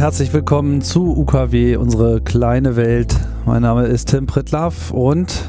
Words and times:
Herzlich 0.00 0.32
willkommen 0.32 0.80
zu 0.80 1.14
UKW, 1.14 1.76
unsere 1.76 2.22
kleine 2.22 2.74
Welt. 2.74 3.14
Mein 3.44 3.60
Name 3.60 3.84
ist 3.84 4.08
Tim 4.08 4.26
Pritlaff 4.26 4.92
und 4.92 5.44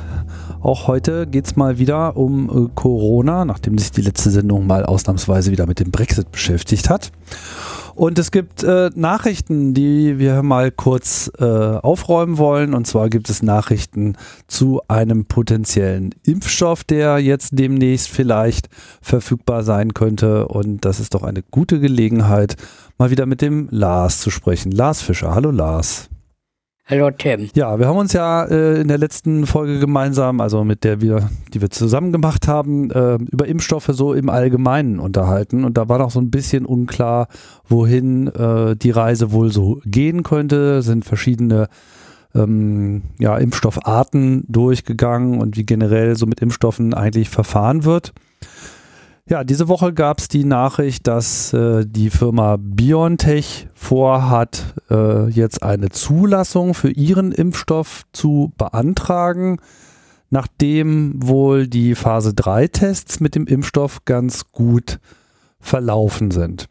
auch 0.59 0.87
heute 0.87 1.25
geht 1.25 1.45
es 1.45 1.55
mal 1.55 1.77
wieder 1.77 2.17
um 2.17 2.49
äh, 2.49 2.69
Corona, 2.75 3.45
nachdem 3.45 3.77
sich 3.77 3.91
die 3.91 4.01
letzte 4.01 4.29
Sendung 4.29 4.67
mal 4.67 4.85
ausnahmsweise 4.85 5.51
wieder 5.51 5.67
mit 5.67 5.79
dem 5.79 5.89
Brexit 5.89 6.33
beschäftigt 6.33 6.89
hat. 6.89 7.13
Und 8.01 8.17
es 8.17 8.31
gibt 8.31 8.63
äh, 8.63 8.89
Nachrichten, 8.95 9.75
die 9.75 10.17
wir 10.17 10.41
mal 10.41 10.71
kurz 10.71 11.31
äh, 11.37 11.45
aufräumen 11.45 12.39
wollen. 12.39 12.73
Und 12.73 12.87
zwar 12.87 13.11
gibt 13.11 13.29
es 13.29 13.43
Nachrichten 13.43 14.15
zu 14.47 14.81
einem 14.87 15.25
potenziellen 15.25 16.09
Impfstoff, 16.23 16.83
der 16.83 17.19
jetzt 17.19 17.49
demnächst 17.59 18.09
vielleicht 18.09 18.69
verfügbar 19.03 19.61
sein 19.61 19.93
könnte. 19.93 20.47
Und 20.47 20.83
das 20.83 20.99
ist 20.99 21.13
doch 21.13 21.21
eine 21.21 21.43
gute 21.43 21.79
Gelegenheit, 21.79 22.55
mal 22.97 23.11
wieder 23.11 23.27
mit 23.27 23.43
dem 23.43 23.67
Lars 23.69 24.19
zu 24.19 24.31
sprechen. 24.31 24.71
Lars 24.71 25.03
Fischer. 25.03 25.35
Hallo 25.35 25.51
Lars. 25.51 26.09
Hallo 26.91 27.09
Tim. 27.09 27.49
Ja, 27.55 27.79
wir 27.79 27.87
haben 27.87 27.99
uns 27.99 28.11
ja 28.11 28.43
äh, 28.43 28.81
in 28.81 28.89
der 28.89 28.97
letzten 28.97 29.45
Folge 29.45 29.79
gemeinsam, 29.79 30.41
also 30.41 30.65
mit 30.65 30.83
der 30.83 30.99
wir, 30.99 31.29
die 31.53 31.61
wir 31.61 31.69
zusammen 31.69 32.11
gemacht 32.11 32.49
haben, 32.49 32.91
äh, 32.91 33.15
über 33.31 33.47
Impfstoffe 33.47 33.89
so 33.93 34.13
im 34.13 34.29
Allgemeinen 34.29 34.99
unterhalten. 34.99 35.63
Und 35.63 35.77
da 35.77 35.87
war 35.87 35.99
noch 35.99 36.11
so 36.11 36.19
ein 36.19 36.29
bisschen 36.29 36.65
unklar, 36.65 37.29
wohin 37.65 38.27
äh, 38.27 38.75
die 38.75 38.91
Reise 38.91 39.31
wohl 39.31 39.53
so 39.53 39.79
gehen 39.85 40.23
könnte. 40.23 40.81
Sind 40.81 41.05
verschiedene 41.05 41.69
ähm, 42.35 43.03
ja, 43.19 43.37
Impfstoffarten 43.37 44.43
durchgegangen 44.49 45.39
und 45.39 45.55
wie 45.55 45.65
generell 45.65 46.17
so 46.17 46.25
mit 46.25 46.41
Impfstoffen 46.41 46.93
eigentlich 46.93 47.29
verfahren 47.29 47.85
wird. 47.85 48.11
Ja, 49.29 49.43
diese 49.43 49.67
Woche 49.67 49.93
gab 49.93 50.19
es 50.19 50.27
die 50.27 50.43
Nachricht, 50.43 51.07
dass 51.07 51.53
äh, 51.53 51.85
die 51.85 52.09
Firma 52.09 52.57
BioNTech 52.59 53.67
vorhat, 53.73 54.73
äh, 54.89 55.29
jetzt 55.29 55.63
eine 55.63 55.89
Zulassung 55.89 56.73
für 56.73 56.89
ihren 56.89 57.31
Impfstoff 57.31 58.03
zu 58.13 58.51
beantragen, 58.57 59.57
nachdem 60.31 61.13
wohl 61.15 61.67
die 61.67 61.93
Phase 61.95 62.33
3 62.33 62.67
Tests 62.67 63.19
mit 63.19 63.35
dem 63.35 63.45
Impfstoff 63.45 64.05
ganz 64.05 64.51
gut 64.51 64.99
verlaufen 65.59 66.31
sind. 66.31 66.67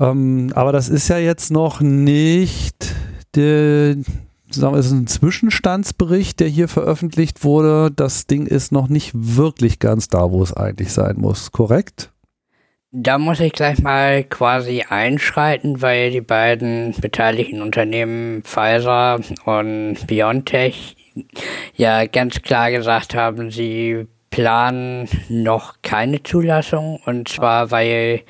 Ähm, 0.00 0.52
aber 0.54 0.72
das 0.72 0.88
ist 0.88 1.08
ja 1.08 1.18
jetzt 1.18 1.50
noch 1.50 1.80
nicht 1.80 2.94
die, 3.36 4.02
sagen 4.60 4.74
wir, 4.74 4.80
es 4.80 4.86
ist 4.86 4.92
ein 4.92 5.06
Zwischenstandsbericht, 5.06 6.40
der 6.40 6.48
hier 6.48 6.68
veröffentlicht 6.68 7.44
wurde. 7.44 7.90
Das 7.90 8.26
Ding 8.26 8.46
ist 8.46 8.72
noch 8.72 8.88
nicht 8.88 9.12
wirklich 9.14 9.78
ganz 9.78 10.08
da, 10.08 10.30
wo 10.30 10.42
es 10.42 10.52
eigentlich 10.52 10.92
sein 10.92 11.16
muss, 11.18 11.52
korrekt? 11.52 12.10
Da 12.94 13.16
muss 13.16 13.40
ich 13.40 13.52
gleich 13.52 13.80
mal 13.80 14.22
quasi 14.22 14.84
einschreiten, 14.86 15.80
weil 15.80 16.10
die 16.10 16.20
beiden 16.20 16.94
beteiligten 17.00 17.62
Unternehmen 17.62 18.42
Pfizer 18.42 19.18
und 19.46 19.96
BioNTech 20.06 20.96
ja 21.74 22.04
ganz 22.04 22.42
klar 22.42 22.70
gesagt 22.70 23.14
haben, 23.14 23.50
sie 23.50 24.06
planen 24.28 25.08
noch 25.28 25.76
keine 25.82 26.22
Zulassung 26.22 27.00
und 27.06 27.28
zwar 27.28 27.70
weil 27.70 28.22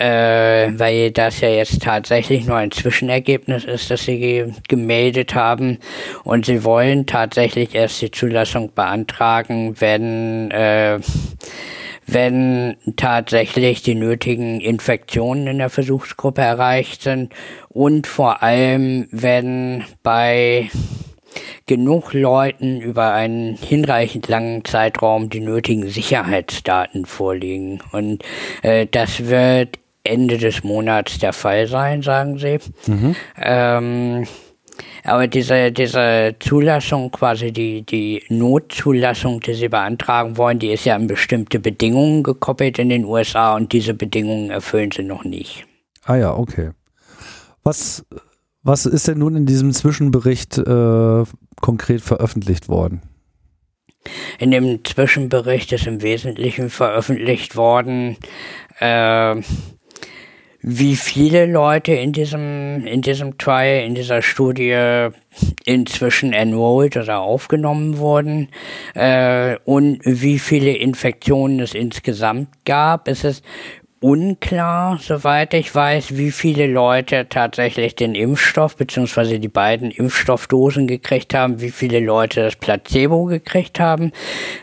äh, 0.00 0.72
weil 0.78 1.10
das 1.10 1.42
ja 1.42 1.50
jetzt 1.50 1.82
tatsächlich 1.82 2.46
nur 2.46 2.56
ein 2.56 2.70
Zwischenergebnis 2.70 3.64
ist, 3.64 3.90
das 3.90 4.04
sie 4.04 4.18
ge 4.18 4.52
gemeldet 4.66 5.34
haben. 5.34 5.78
Und 6.24 6.46
sie 6.46 6.64
wollen 6.64 7.04
tatsächlich 7.04 7.74
erst 7.74 8.00
die 8.00 8.10
Zulassung 8.10 8.72
beantragen, 8.74 9.78
wenn, 9.78 10.50
äh, 10.52 11.00
wenn 12.06 12.76
tatsächlich 12.96 13.82
die 13.82 13.94
nötigen 13.94 14.60
Infektionen 14.60 15.46
in 15.46 15.58
der 15.58 15.68
Versuchsgruppe 15.68 16.40
erreicht 16.40 17.02
sind 17.02 17.34
und 17.68 18.06
vor 18.06 18.42
allem, 18.42 19.06
wenn 19.10 19.84
bei 20.02 20.70
genug 21.66 22.14
Leuten 22.14 22.80
über 22.80 23.12
einen 23.12 23.54
hinreichend 23.54 24.28
langen 24.28 24.64
Zeitraum 24.64 25.28
die 25.28 25.40
nötigen 25.40 25.88
Sicherheitsdaten 25.88 27.04
vorliegen. 27.04 27.80
Und 27.92 28.24
äh, 28.62 28.86
das 28.90 29.26
wird 29.26 29.79
Ende 30.04 30.38
des 30.38 30.64
Monats 30.64 31.18
der 31.18 31.32
Fall 31.32 31.66
sein, 31.66 32.02
sagen 32.02 32.38
sie. 32.38 32.58
Mhm. 32.86 33.16
Ähm, 33.36 34.26
aber 35.04 35.26
diese, 35.26 35.72
diese 35.72 36.36
Zulassung, 36.38 37.10
quasi 37.10 37.52
die, 37.52 37.82
die 37.82 38.22
Notzulassung, 38.28 39.40
die 39.40 39.54
sie 39.54 39.68
beantragen 39.68 40.36
wollen, 40.36 40.58
die 40.58 40.70
ist 40.70 40.84
ja 40.84 40.96
an 40.96 41.06
bestimmte 41.06 41.58
Bedingungen 41.58 42.22
gekoppelt 42.22 42.78
in 42.78 42.88
den 42.88 43.04
USA 43.04 43.54
und 43.54 43.72
diese 43.72 43.94
Bedingungen 43.94 44.50
erfüllen 44.50 44.90
sie 44.90 45.02
noch 45.02 45.24
nicht. 45.24 45.66
Ah 46.04 46.16
ja, 46.16 46.34
okay. 46.34 46.70
Was, 47.62 48.04
was 48.62 48.86
ist 48.86 49.08
denn 49.08 49.18
nun 49.18 49.36
in 49.36 49.46
diesem 49.46 49.72
Zwischenbericht 49.72 50.58
äh, 50.58 51.24
konkret 51.60 52.00
veröffentlicht 52.00 52.68
worden? 52.68 53.02
In 54.38 54.50
dem 54.50 54.82
Zwischenbericht 54.84 55.72
ist 55.72 55.86
im 55.86 56.00
Wesentlichen 56.00 56.70
veröffentlicht 56.70 57.54
worden, 57.56 58.16
äh, 58.78 59.36
wie 60.62 60.96
viele 60.96 61.46
Leute 61.46 61.92
in 61.92 62.12
diesem, 62.12 62.86
in 62.86 63.00
diesem 63.00 63.38
Trial, 63.38 63.84
in 63.86 63.94
dieser 63.94 64.20
Studie 64.20 65.08
inzwischen 65.64 66.32
enrolled 66.32 66.96
oder 66.96 67.20
aufgenommen 67.20 67.98
wurden 67.98 68.48
äh, 68.94 69.56
und 69.64 70.00
wie 70.04 70.38
viele 70.38 70.72
Infektionen 70.72 71.60
es 71.60 71.74
insgesamt 71.74 72.48
gab. 72.64 73.08
Es 73.08 73.24
ist 73.24 73.44
unklar, 74.00 74.98
soweit 74.98 75.52
ich 75.52 75.74
weiß, 75.74 76.16
wie 76.16 76.30
viele 76.30 76.66
Leute 76.66 77.28
tatsächlich 77.28 77.94
den 77.94 78.14
Impfstoff 78.14 78.76
beziehungsweise 78.76 79.38
die 79.38 79.48
beiden 79.48 79.90
Impfstoffdosen 79.90 80.86
gekriegt 80.86 81.34
haben, 81.34 81.60
wie 81.60 81.70
viele 81.70 82.00
Leute 82.00 82.44
das 82.44 82.56
Placebo 82.56 83.26
gekriegt 83.26 83.78
haben. 83.78 84.12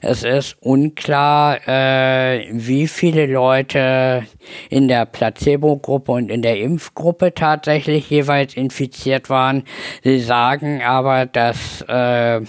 Es 0.02 0.24
ist 0.24 0.58
unklar, 0.62 1.68
äh, 1.68 2.48
wie 2.52 2.88
viele 2.88 3.28
Leute 3.28 4.24
in 4.70 4.88
der 4.88 5.06
Placebo-Gruppe 5.06 6.14
und 6.14 6.32
in 6.32 6.42
der 6.42 6.58
Impfgruppe 6.58 7.36
tatsächlich 7.36 8.10
jeweils 8.10 8.56
infiziert 8.56 9.30
waren. 9.30 9.64
Sie 10.04 10.20
sagen 10.20 10.82
aber, 10.82 11.28
dass 11.28 11.82
äh, 11.88 12.42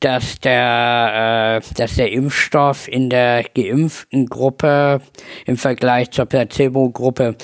dass 0.00 0.40
der, 0.40 1.60
äh, 1.62 1.74
dass 1.74 1.94
der 1.96 2.10
Impfstoff 2.10 2.88
in 2.88 3.10
der 3.10 3.44
geimpften 3.54 4.26
Gruppe 4.26 5.02
im 5.44 5.58
Vergleich 5.58 6.10
zur 6.10 6.24
Placebo-Gruppe 6.24 7.36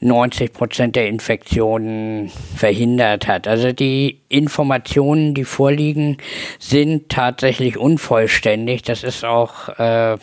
90 0.00 0.52
Prozent 0.52 0.96
der 0.96 1.08
Infektionen 1.08 2.30
verhindert 2.56 3.26
hat. 3.26 3.48
Also 3.48 3.72
die 3.72 4.22
Informationen, 4.28 5.34
die 5.34 5.44
vorliegen, 5.44 6.18
sind 6.60 7.08
tatsächlich 7.08 7.76
unvollständig. 7.76 8.82
Das 8.82 9.02
ist 9.02 9.24
auch 9.24 9.68
äh, 9.78 10.16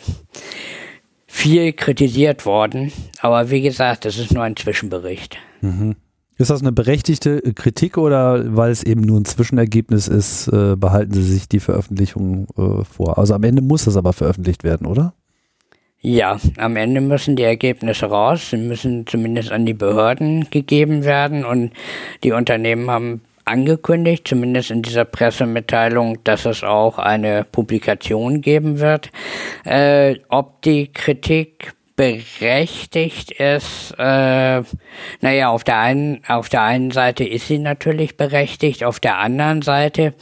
viel 1.26 1.74
kritisiert 1.74 2.46
worden. 2.46 2.90
Aber 3.20 3.50
wie 3.50 3.60
gesagt, 3.60 4.06
das 4.06 4.16
ist 4.16 4.32
nur 4.32 4.44
ein 4.44 4.56
Zwischenbericht. 4.56 5.38
Mhm. 5.60 5.96
Ist 6.42 6.50
das 6.50 6.60
eine 6.60 6.72
berechtigte 6.72 7.40
Kritik 7.54 7.96
oder 7.96 8.56
weil 8.56 8.72
es 8.72 8.82
eben 8.82 9.02
nur 9.02 9.20
ein 9.20 9.24
Zwischenergebnis 9.24 10.08
ist, 10.08 10.48
äh, 10.48 10.74
behalten 10.74 11.12
Sie 11.12 11.22
sich 11.22 11.48
die 11.48 11.60
Veröffentlichung 11.60 12.48
äh, 12.58 12.82
vor? 12.82 13.16
Also 13.16 13.34
am 13.34 13.44
Ende 13.44 13.62
muss 13.62 13.84
das 13.84 13.96
aber 13.96 14.12
veröffentlicht 14.12 14.64
werden, 14.64 14.88
oder? 14.88 15.14
Ja, 16.00 16.38
am 16.56 16.74
Ende 16.74 17.00
müssen 17.00 17.36
die 17.36 17.44
Ergebnisse 17.44 18.06
raus, 18.06 18.50
sie 18.50 18.56
müssen 18.56 19.06
zumindest 19.06 19.52
an 19.52 19.66
die 19.66 19.72
Behörden 19.72 20.48
gegeben 20.50 21.04
werden 21.04 21.44
und 21.44 21.70
die 22.24 22.32
Unternehmen 22.32 22.90
haben 22.90 23.20
angekündigt, 23.44 24.26
zumindest 24.26 24.72
in 24.72 24.82
dieser 24.82 25.04
Pressemitteilung, 25.04 26.24
dass 26.24 26.44
es 26.44 26.64
auch 26.64 26.98
eine 26.98 27.44
Publikation 27.44 28.40
geben 28.40 28.80
wird. 28.80 29.12
Äh, 29.64 30.16
ob 30.28 30.60
die 30.62 30.92
Kritik 30.92 31.72
berechtigt 32.02 33.30
ist, 33.30 33.94
äh, 33.96 34.62
naja, 35.20 35.50
auf 35.50 35.62
der 35.62 35.78
einen, 35.78 36.20
auf 36.26 36.48
der 36.48 36.62
einen 36.62 36.90
Seite 36.90 37.22
ist 37.22 37.46
sie 37.46 37.60
natürlich 37.60 38.16
berechtigt, 38.16 38.82
auf 38.82 38.98
der 38.98 39.18
anderen 39.18 39.62
Seite 39.62 40.12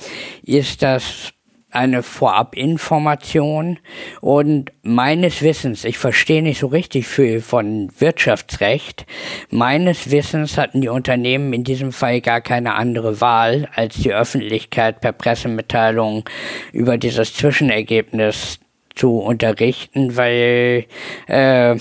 ist 0.42 0.82
das 0.82 1.32
eine 1.70 2.02
Vorabinformation. 2.02 3.78
Und 4.20 4.72
meines 4.82 5.40
Wissens, 5.40 5.86
ich 5.86 5.96
verstehe 5.96 6.42
nicht 6.42 6.58
so 6.58 6.66
richtig 6.66 7.06
viel 7.06 7.40
von 7.40 7.90
Wirtschaftsrecht, 7.98 9.06
meines 9.48 10.10
Wissens 10.10 10.58
hatten 10.58 10.82
die 10.82 10.88
Unternehmen 10.88 11.54
in 11.54 11.64
diesem 11.64 11.92
Fall 11.92 12.20
gar 12.20 12.42
keine 12.42 12.74
andere 12.74 13.22
Wahl, 13.22 13.70
als 13.74 13.94
die 13.94 14.12
Öffentlichkeit 14.12 15.00
per 15.00 15.12
Pressemitteilung 15.12 16.28
über 16.72 16.98
dieses 16.98 17.32
Zwischenergebnis 17.32 18.58
zu 19.00 19.16
unterrichten, 19.16 20.14
weil 20.18 20.84
äh, 21.26 21.76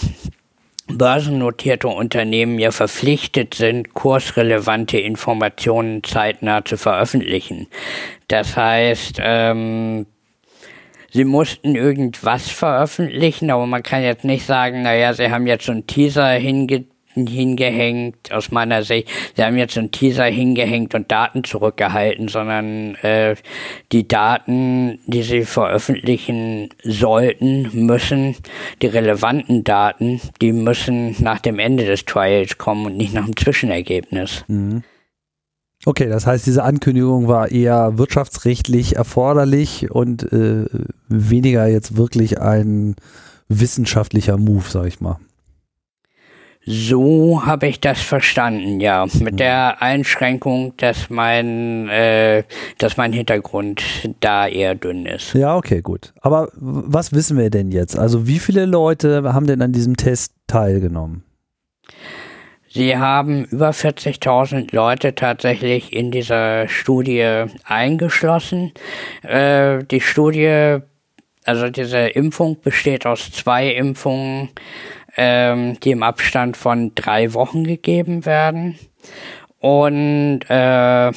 börsennotierte 0.88 1.90
Unternehmen 1.90 2.58
ja 2.60 2.72
verpflichtet 2.72 3.56
sind, 3.56 3.94
kursrelevante 3.94 4.98
Informationen 4.98 6.02
zeitnah 6.02 6.64
zu 6.64 6.78
veröffentlichen. 6.78 7.68
Das 8.30 8.56
heißt, 8.56 9.18
ähm, 9.22 10.06
sie 11.12 11.26
mussten 11.26 11.76
irgendwas 11.76 12.50
veröffentlichen, 12.50 13.52
aber 13.52 13.66
man 13.68 13.84
kann 13.84 14.02
jetzt 14.02 14.24
nicht 14.24 14.46
sagen, 14.46 14.84
naja, 14.84 15.14
sie 15.14 15.30
haben 15.30 15.46
jetzt 15.46 15.66
so 15.66 15.74
einen 15.74 15.88
Teaser 15.88 16.30
hinge 16.30 16.86
Daten 17.20 17.28
hingehängt, 17.28 18.32
aus 18.32 18.52
meiner 18.52 18.84
Sicht. 18.84 19.10
Sie 19.36 19.44
haben 19.44 19.58
jetzt 19.58 19.78
einen 19.78 19.92
Teaser 19.92 20.26
hingehängt 20.26 20.96
und 20.96 21.12
Daten 21.12 21.44
zurückgehalten, 21.44 22.28
sondern 22.28 22.96
äh, 22.96 23.36
die 23.92 24.08
Daten, 24.08 25.00
die 25.08 25.24
sie 25.24 25.44
veröffentlichen 25.44 26.70
sollten, 26.84 27.70
müssen, 27.74 28.36
die 28.82 28.88
relevanten 28.88 29.64
Daten, 29.64 30.22
die 30.42 30.54
müssen 30.54 31.16
nach 31.20 31.40
dem 31.40 31.60
Ende 31.60 31.86
des 31.86 32.06
Trials 32.06 32.58
kommen 32.58 32.86
und 32.86 32.98
nicht 32.98 33.14
nach 33.14 33.26
dem 33.26 33.36
Zwischenergebnis. 33.36 34.44
Mhm. 34.48 34.84
Okay, 35.86 36.10
das 36.10 36.28
heißt, 36.28 36.46
diese 36.46 36.64
Ankündigung 36.64 37.30
war 37.30 37.52
eher 37.52 37.98
wirtschaftsrechtlich 37.98 38.98
erforderlich 38.98 39.90
und 39.90 40.24
äh, 40.34 40.66
weniger 41.08 41.68
jetzt 41.68 41.96
wirklich 41.96 42.42
ein 42.42 42.96
wissenschaftlicher 43.48 44.38
Move, 44.38 44.66
sag 44.68 44.88
ich 44.88 45.00
mal. 45.00 45.20
So 46.72 47.48
habe 47.48 47.66
ich 47.66 47.82
das 47.82 48.00
verstanden, 48.00 48.80
ja. 48.80 49.08
Mit 49.20 49.34
mhm. 49.34 49.38
der 49.38 49.82
Einschränkung, 49.82 50.74
dass 50.78 51.10
mein, 51.10 51.90
äh, 51.90 52.44
dass 52.78 52.96
mein 52.96 53.12
Hintergrund 53.12 53.84
da 54.20 54.48
eher 54.48 54.76
dünn 54.76 55.08
ist. 55.08 55.34
Ja, 55.34 55.58
okay, 55.58 55.82
gut. 55.82 56.14
Aber 56.22 56.50
was 56.54 57.12
wissen 57.12 57.40
wir 57.40 57.50
denn 57.50 57.72
jetzt? 57.72 57.98
Also 57.98 58.28
wie 58.28 58.38
viele 58.38 58.68
Leute 58.68 59.34
haben 59.34 59.48
denn 59.48 59.64
an 59.64 59.72
diesem 59.72 59.98
Test 59.98 60.34
teilgenommen? 60.46 61.24
Sie 62.70 62.96
haben 62.96 63.46
über 63.46 63.72
40.000 63.72 64.76
Leute 64.76 65.16
tatsächlich 65.16 65.92
in 65.92 66.12
dieser 66.12 66.68
Studie 66.68 67.46
eingeschlossen. 67.64 68.74
Äh, 69.24 69.84
die 69.86 70.02
Studie, 70.02 70.78
also 71.46 71.70
diese 71.72 72.10
Impfung 72.10 72.62
besteht 72.62 73.08
aus 73.08 73.32
zwei 73.32 73.72
Impfungen, 73.72 74.50
ähm, 75.22 75.78
die 75.82 75.92
im 75.92 76.02
Abstand 76.02 76.56
von 76.56 76.94
drei 76.96 77.34
Wochen 77.34 77.66
gegeben 77.66 78.26
werden. 78.26 78.80
Und 79.60 80.40
äh, 80.50 81.12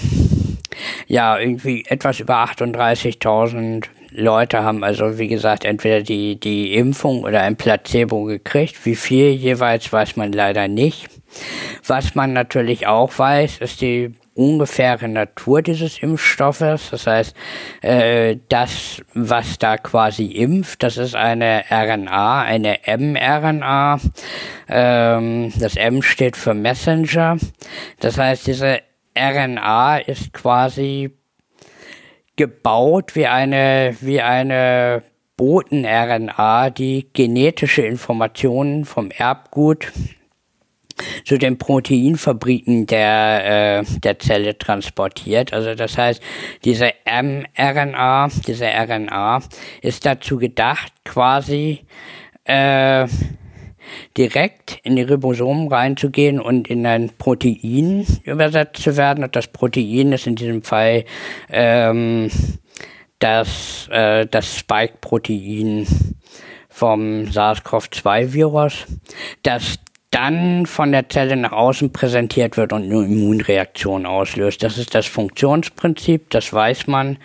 ja, 1.07 1.39
irgendwie 1.39 1.85
etwas 1.87 2.19
über 2.19 2.39
38.000 2.45 3.85
Leute 4.11 4.65
haben 4.65 4.83
also, 4.83 5.19
wie 5.19 5.29
gesagt, 5.29 5.65
entweder 5.65 6.03
die, 6.03 6.39
die 6.39 6.75
Impfung 6.75 7.23
oder 7.23 7.43
ein 7.43 7.55
Placebo 7.55 8.25
gekriegt. 8.25 8.85
Wie 8.85 8.97
viel 8.97 9.31
jeweils 9.31 9.93
weiß 9.93 10.17
man 10.17 10.33
leider 10.33 10.67
nicht. 10.67 11.09
Was 11.87 12.17
man 12.17 12.33
natürlich 12.33 12.89
auch 12.89 13.17
weiß, 13.17 13.59
ist 13.59 13.81
die 13.83 14.15
ungefähre 14.35 15.09
Natur 15.09 15.63
dieses 15.63 15.99
Impfstoffes. 16.03 16.91
Das 16.91 17.07
heißt, 17.07 17.37
äh, 17.83 18.37
das, 18.49 19.03
was 19.15 19.59
da 19.59 19.77
quasi 19.77 20.27
impft, 20.27 20.83
das 20.83 20.97
ist 20.97 21.15
eine 21.15 21.65
RNA, 21.71 22.43
eine 22.43 22.79
mRNA. 22.87 24.01
Ähm, 24.69 25.53
das 25.59 25.77
M 25.77 26.03
steht 26.03 26.37
für 26.37 26.55
Messenger. 26.55 27.37
Das 28.01 28.19
heißt, 28.19 28.47
diese 28.47 28.81
RNA 29.17 29.99
ist 29.99 30.33
quasi 30.33 31.11
gebaut 32.37 33.15
wie 33.15 33.27
eine, 33.27 33.95
wie 34.01 34.21
eine 34.21 35.03
Boten-RNA, 35.37 36.71
die 36.71 37.09
genetische 37.13 37.83
Informationen 37.83 38.85
vom 38.85 39.11
Erbgut 39.11 39.93
zu 41.25 41.39
den 41.39 41.59
Proteinfabriken 41.59 42.87
der, 42.87 43.81
äh, 43.81 43.85
der 44.01 44.19
Zelle 44.19 44.59
transportiert. 44.59 45.53
Also 45.53 45.75
das 45.75 45.97
heißt, 45.99 46.23
diese 46.65 46.93
mRNA, 47.07 48.29
diese 48.47 48.67
RNA 48.67 49.43
ist 49.81 50.07
dazu 50.07 50.39
gedacht, 50.39 50.93
quasi 51.05 51.81
äh, 52.45 53.07
direkt 54.17 54.79
in 54.83 54.97
die 54.97 55.03
Ribosomen 55.03 55.69
reinzugehen 55.69 56.41
und 56.41 56.69
in 56.69 56.87
ein 56.87 57.11
Protein 57.19 58.07
übersetzt 58.25 58.83
zu 58.83 58.97
werden. 58.97 59.25
Und 59.25 59.37
das 59.37 59.49
Protein 59.49 60.13
ist 60.13 60.27
in 60.27 60.37
diesem 60.37 60.63
Fall 60.63 61.05
ähm, 61.51 62.31
das, 63.19 63.89
äh, 63.91 64.27
das 64.27 64.57
Spike-Protein 64.57 65.87
vom 66.69 67.25
SARS-CoV-2-Virus, 67.27 68.87
das 69.43 69.79
dann 70.13 70.67
von 70.67 70.93
der 70.93 71.09
Zelle 71.09 71.37
nach 71.37 71.53
außen 71.53 71.93
präsentiert 71.93 72.57
wird 72.57 72.73
und 72.73 72.85
eine 72.85 73.05
Immunreaktion 73.05 74.07
auslöst. 74.07 74.63
Das 74.63 74.79
ist 74.79 74.95
das 74.95 75.07
Funktionsprinzip, 75.07 76.31
das 76.31 76.53
weiß 76.53 76.87
man. 76.87 77.17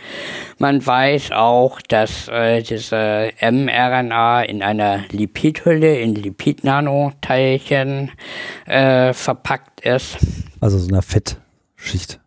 Man 0.58 0.84
weiß 0.84 1.32
auch, 1.34 1.82
dass 1.82 2.30
äh, 2.30 2.64
diese 2.64 3.32
mRNA 3.42 4.44
in 4.44 4.64
einer 4.64 5.04
Lipidhülle, 5.12 6.00
in 6.00 6.16
Lipidnanoteilchen 6.16 8.12
äh, 8.66 9.14
verpackt 9.14 9.82
ist. 9.82 10.18
Also 10.62 10.80
so 10.80 10.88
einer 10.88 11.02
Fettschicht. 11.02 12.20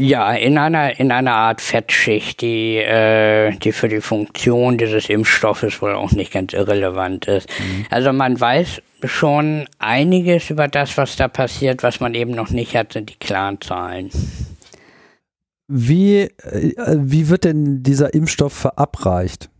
Ja, 0.00 0.32
in 0.32 0.58
einer, 0.58 0.98
in 1.00 1.10
einer 1.10 1.34
Art 1.34 1.60
Fettschicht, 1.60 2.40
die, 2.40 2.76
äh, 2.76 3.50
die 3.58 3.72
für 3.72 3.88
die 3.88 4.00
Funktion 4.00 4.78
dieses 4.78 5.10
Impfstoffes 5.10 5.82
wohl 5.82 5.94
auch 5.94 6.12
nicht 6.12 6.32
ganz 6.32 6.52
irrelevant 6.52 7.26
ist. 7.26 7.50
Mhm. 7.58 7.86
Also 7.90 8.12
man 8.12 8.40
weiß 8.40 8.80
schon 9.04 9.68
einiges 9.78 10.50
über 10.50 10.68
das, 10.68 10.96
was 10.96 11.16
da 11.16 11.28
passiert, 11.28 11.82
was 11.82 12.00
man 12.00 12.14
eben 12.14 12.32
noch 12.32 12.50
nicht 12.50 12.74
hat, 12.76 12.92
sind 12.92 13.10
die 13.10 13.18
klaren 13.18 13.60
Zahlen. 13.60 14.10
Wie, 15.68 16.22
äh, 16.22 16.96
wie 16.98 17.28
wird 17.28 17.44
denn 17.44 17.82
dieser 17.82 18.14
Impfstoff 18.14 18.52
verabreicht? 18.52 19.50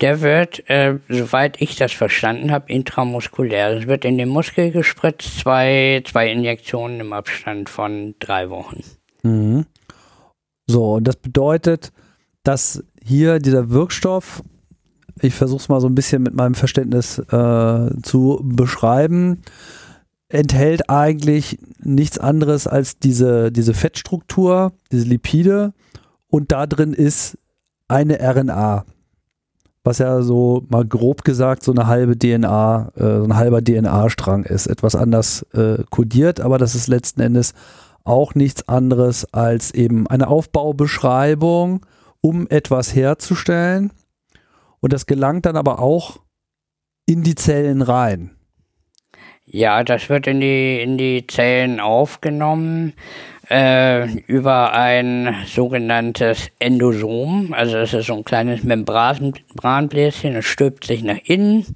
Der 0.00 0.22
wird, 0.22 0.68
äh, 0.68 0.98
soweit 1.08 1.60
ich 1.60 1.76
das 1.76 1.92
verstanden 1.92 2.50
habe, 2.50 2.72
intramuskulär. 2.72 3.76
Es 3.76 3.86
wird 3.86 4.04
in 4.04 4.18
den 4.18 4.28
Muskel 4.28 4.70
gespritzt, 4.70 5.38
zwei, 5.38 6.02
zwei 6.06 6.30
Injektionen 6.30 7.00
im 7.00 7.12
Abstand 7.12 7.68
von 7.68 8.14
drei 8.18 8.48
Wochen. 8.50 8.82
Mhm. 9.22 9.66
So, 10.66 10.94
und 10.94 11.04
das 11.04 11.16
bedeutet, 11.16 11.92
dass 12.42 12.82
hier 13.04 13.38
dieser 13.38 13.70
Wirkstoff, 13.70 14.42
ich 15.22 15.34
versuche 15.34 15.60
es 15.60 15.68
mal 15.68 15.80
so 15.80 15.88
ein 15.88 15.94
bisschen 15.94 16.22
mit 16.22 16.34
meinem 16.34 16.54
Verständnis 16.54 17.18
äh, 17.18 17.90
zu 18.02 18.40
beschreiben, 18.42 19.42
enthält 20.28 20.88
eigentlich 20.88 21.58
nichts 21.80 22.18
anderes 22.18 22.66
als 22.66 22.98
diese, 22.98 23.50
diese 23.50 23.74
Fettstruktur, 23.74 24.72
diese 24.92 25.06
Lipide 25.06 25.72
und 26.28 26.52
da 26.52 26.66
drin 26.66 26.92
ist 26.92 27.36
eine 27.88 28.20
RNA, 28.20 28.84
was 29.82 29.98
ja 29.98 30.22
so 30.22 30.64
mal 30.68 30.84
grob 30.84 31.24
gesagt 31.24 31.64
so 31.64 31.72
eine 31.72 31.86
halbe 31.86 32.16
DNA, 32.16 32.92
äh, 32.94 33.00
so 33.00 33.24
ein 33.24 33.36
halber 33.36 33.62
DNA-Strang 33.62 34.44
ist, 34.44 34.66
etwas 34.66 34.94
anders 34.94 35.44
äh, 35.52 35.82
kodiert, 35.90 36.40
aber 36.40 36.58
das 36.58 36.74
ist 36.74 36.86
letzten 36.86 37.20
Endes 37.20 37.54
auch 38.04 38.34
nichts 38.34 38.68
anderes 38.68 39.32
als 39.32 39.72
eben 39.72 40.06
eine 40.06 40.28
Aufbaubeschreibung, 40.28 41.84
um 42.20 42.46
etwas 42.48 42.94
herzustellen. 42.94 43.92
Und 44.80 44.92
das 44.92 45.06
gelangt 45.06 45.46
dann 45.46 45.56
aber 45.56 45.80
auch 45.80 46.20
in 47.06 47.22
die 47.22 47.34
Zellen 47.34 47.82
rein. 47.82 48.36
Ja, 49.44 49.82
das 49.82 50.08
wird 50.08 50.26
in 50.26 50.40
die, 50.40 50.80
in 50.80 50.96
die 50.96 51.26
Zellen 51.26 51.80
aufgenommen 51.80 52.92
äh, 53.50 54.08
über 54.26 54.72
ein 54.72 55.34
sogenanntes 55.46 56.50
Endosom. 56.60 57.52
Also 57.52 57.74
das 57.74 57.92
ist 57.92 58.06
so 58.06 58.14
ein 58.14 58.24
kleines 58.24 58.62
Membranbläschen, 58.62 60.36
es 60.36 60.44
stülpt 60.44 60.86
sich 60.86 61.02
nach 61.02 61.18
innen. 61.24 61.66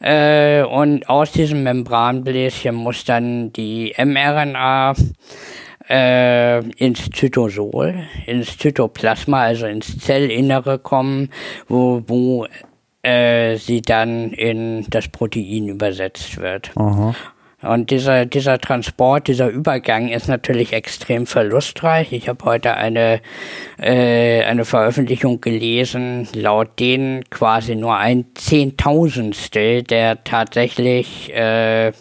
Äh, 0.00 0.62
und 0.62 1.08
aus 1.08 1.32
diesem 1.32 1.62
Membranbläschen 1.62 2.74
muss 2.74 3.04
dann 3.04 3.52
die 3.52 3.94
mRNA 3.98 4.94
äh, 5.88 6.60
ins 6.76 7.10
Zytosol, 7.10 8.04
ins 8.26 8.56
Zytoplasma, 8.58 9.42
also 9.42 9.66
ins 9.66 9.98
Zellinnere 9.98 10.78
kommen, 10.78 11.30
wo, 11.68 12.02
wo 12.06 12.46
äh, 13.02 13.56
sie 13.56 13.82
dann 13.82 14.32
in 14.32 14.86
das 14.88 15.08
Protein 15.08 15.68
übersetzt 15.68 16.38
wird. 16.38 16.70
Aha. 16.76 17.14
Und 17.64 17.90
dieser, 17.90 18.26
dieser 18.26 18.58
Transport, 18.58 19.28
dieser 19.28 19.48
Übergang 19.48 20.08
ist 20.08 20.28
natürlich 20.28 20.72
extrem 20.72 21.26
verlustreich. 21.26 22.12
Ich 22.12 22.28
habe 22.28 22.44
heute 22.44 22.74
eine, 22.74 23.20
äh, 23.78 24.42
eine 24.42 24.64
Veröffentlichung 24.66 25.40
gelesen, 25.40 26.28
laut 26.34 26.78
denen 26.78 27.24
quasi 27.30 27.74
nur 27.74 27.96
ein 27.96 28.26
Zehntausendstel 28.34 29.82
der 29.82 30.24
tatsächlich, 30.24 31.34
äh, 31.34 31.92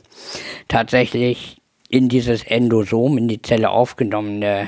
tatsächlich 0.68 1.63
in 1.94 2.10
dieses 2.10 2.44
Endosom, 2.44 3.20
in 3.20 3.28
die 3.28 3.44
Zelle 3.44 3.70
aufgenommene 3.70 4.68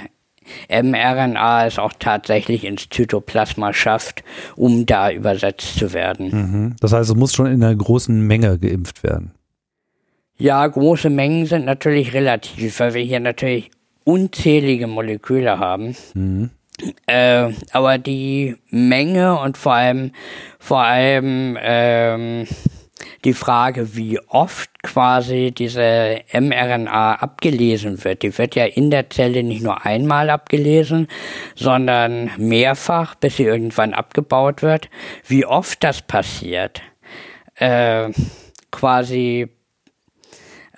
mRNA 0.69 1.65
es 1.65 1.79
auch 1.79 1.93
tatsächlich 1.97 2.65
ins 2.65 2.87
Zytoplasma 2.87 3.73
schafft, 3.73 4.23
um 4.55 4.85
da 4.85 5.09
übersetzt 5.09 5.79
zu 5.79 5.91
werden. 5.91 6.29
Mhm. 6.29 6.75
Das 6.79 6.93
heißt, 6.93 7.09
es 7.09 7.15
muss 7.15 7.33
schon 7.33 7.47
in 7.47 7.63
einer 7.63 7.75
großen 7.75 8.21
Menge 8.27 8.59
geimpft 8.59 9.01
werden. 9.01 9.31
Ja, 10.37 10.67
große 10.67 11.09
Mengen 11.09 11.47
sind 11.47 11.65
natürlich 11.65 12.13
relativ, 12.13 12.79
weil 12.79 12.93
wir 12.93 13.01
hier 13.01 13.19
natürlich 13.19 13.71
unzählige 14.03 14.85
Moleküle 14.85 15.57
haben. 15.57 15.95
Mhm. 16.13 16.51
Äh, 17.07 17.53
aber 17.71 17.97
die 17.97 18.55
Menge 18.69 19.39
und 19.39 19.57
vor 19.57 19.73
allem, 19.73 20.11
vor 20.59 20.83
allem 20.83 21.57
ähm, 21.59 22.45
die 23.23 23.33
Frage, 23.33 23.95
wie 23.95 24.19
oft 24.27 24.69
quasi 24.83 25.51
diese 25.51 26.21
mRNA 26.31 27.15
abgelesen 27.15 28.03
wird. 28.03 28.23
Die 28.23 28.37
wird 28.37 28.55
ja 28.55 28.65
in 28.65 28.89
der 28.89 29.09
Zelle 29.09 29.43
nicht 29.43 29.63
nur 29.63 29.85
einmal 29.85 30.29
abgelesen, 30.29 31.07
sondern 31.55 32.31
mehrfach, 32.37 33.15
bis 33.15 33.37
sie 33.37 33.43
irgendwann 33.43 33.93
abgebaut 33.93 34.61
wird. 34.61 34.89
Wie 35.27 35.45
oft 35.45 35.83
das 35.83 36.01
passiert, 36.01 36.81
äh, 37.55 38.09
quasi 38.71 39.49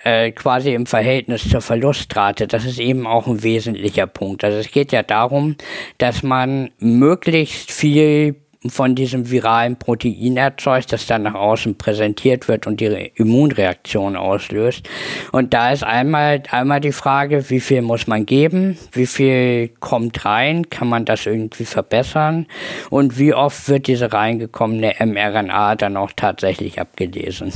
äh, 0.04 0.30
quasi 0.30 0.74
im 0.74 0.86
Verhältnis 0.86 1.48
zur 1.48 1.60
Verlustrate. 1.60 2.46
Das 2.46 2.64
ist 2.64 2.78
eben 2.78 3.06
auch 3.06 3.26
ein 3.26 3.42
wesentlicher 3.42 4.06
Punkt. 4.06 4.44
Also 4.44 4.58
es 4.58 4.70
geht 4.70 4.92
ja 4.92 5.02
darum, 5.02 5.56
dass 5.98 6.22
man 6.22 6.70
möglichst 6.78 7.72
viel 7.72 8.36
von 8.66 8.94
diesem 8.94 9.30
viralen 9.30 9.76
Protein 9.76 10.36
erzeugt, 10.36 10.92
das 10.92 11.06
dann 11.06 11.22
nach 11.22 11.34
außen 11.34 11.78
präsentiert 11.78 12.48
wird 12.48 12.66
und 12.66 12.80
die 12.80 13.12
Immunreaktion 13.14 14.16
auslöst. 14.16 14.88
Und 15.30 15.54
da 15.54 15.70
ist 15.70 15.84
einmal, 15.84 16.42
einmal 16.50 16.80
die 16.80 16.92
Frage, 16.92 17.50
wie 17.50 17.60
viel 17.60 17.82
muss 17.82 18.06
man 18.06 18.26
geben, 18.26 18.76
wie 18.92 19.06
viel 19.06 19.68
kommt 19.80 20.24
rein, 20.24 20.68
kann 20.70 20.88
man 20.88 21.04
das 21.04 21.26
irgendwie 21.26 21.64
verbessern 21.64 22.46
und 22.90 23.18
wie 23.18 23.32
oft 23.32 23.68
wird 23.68 23.86
diese 23.86 24.12
reingekommene 24.12 24.94
mRNA 24.98 25.76
dann 25.76 25.96
auch 25.96 26.10
tatsächlich 26.16 26.80
abgelesen. 26.80 27.52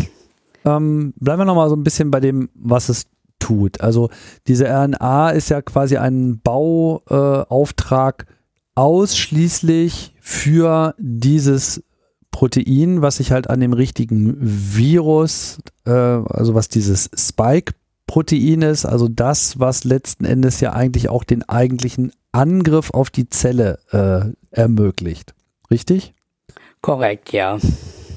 Ähm, 0.65 1.15
bleiben 1.17 1.41
wir 1.41 1.45
nochmal 1.47 1.69
so 1.69 1.75
ein 1.77 1.83
bisschen 1.83 2.13
bei 2.13 2.21
dem, 2.21 2.49
was 2.55 2.89
es 2.89 3.07
tut. 3.41 3.81
Also 3.81 4.09
diese 4.47 4.67
RNA 4.67 5.31
ist 5.31 5.51
ja 5.51 5.63
quasi 5.63 5.97
ein 5.97 6.41
Bauauftrag 6.43 8.27
äh, 8.29 8.33
ausschließlich 8.75 10.15
für 10.21 10.95
dieses 10.99 11.83
Protein, 12.31 13.03
was 13.03 13.17
sich 13.17 13.31
halt 13.31 13.49
an 13.51 13.61
dem 13.61 13.73
richtigen 13.73 14.37
Virus, 14.41 15.59
äh, 15.85 15.91
also 15.91 16.55
was 16.55 16.69
dieses 16.69 17.11
Spike-Protein 17.15 18.63
ist, 18.63 18.87
also 18.87 19.09
das, 19.09 19.61
was 19.61 19.85
letzten 19.85 20.25
Endes 20.25 20.61
ja 20.61 20.73
eigentlich 20.73 21.09
auch 21.09 21.25
den 21.25 21.49
eigentlichen 21.49 22.13
Angriff 22.33 22.91
auf 22.91 23.11
die 23.11 23.29
Zelle 23.29 23.79
äh, 23.91 24.33
ermöglicht. 24.51 25.35
Richtig? 25.71 26.15
Korrekt, 26.81 27.33
ja. 27.33 27.59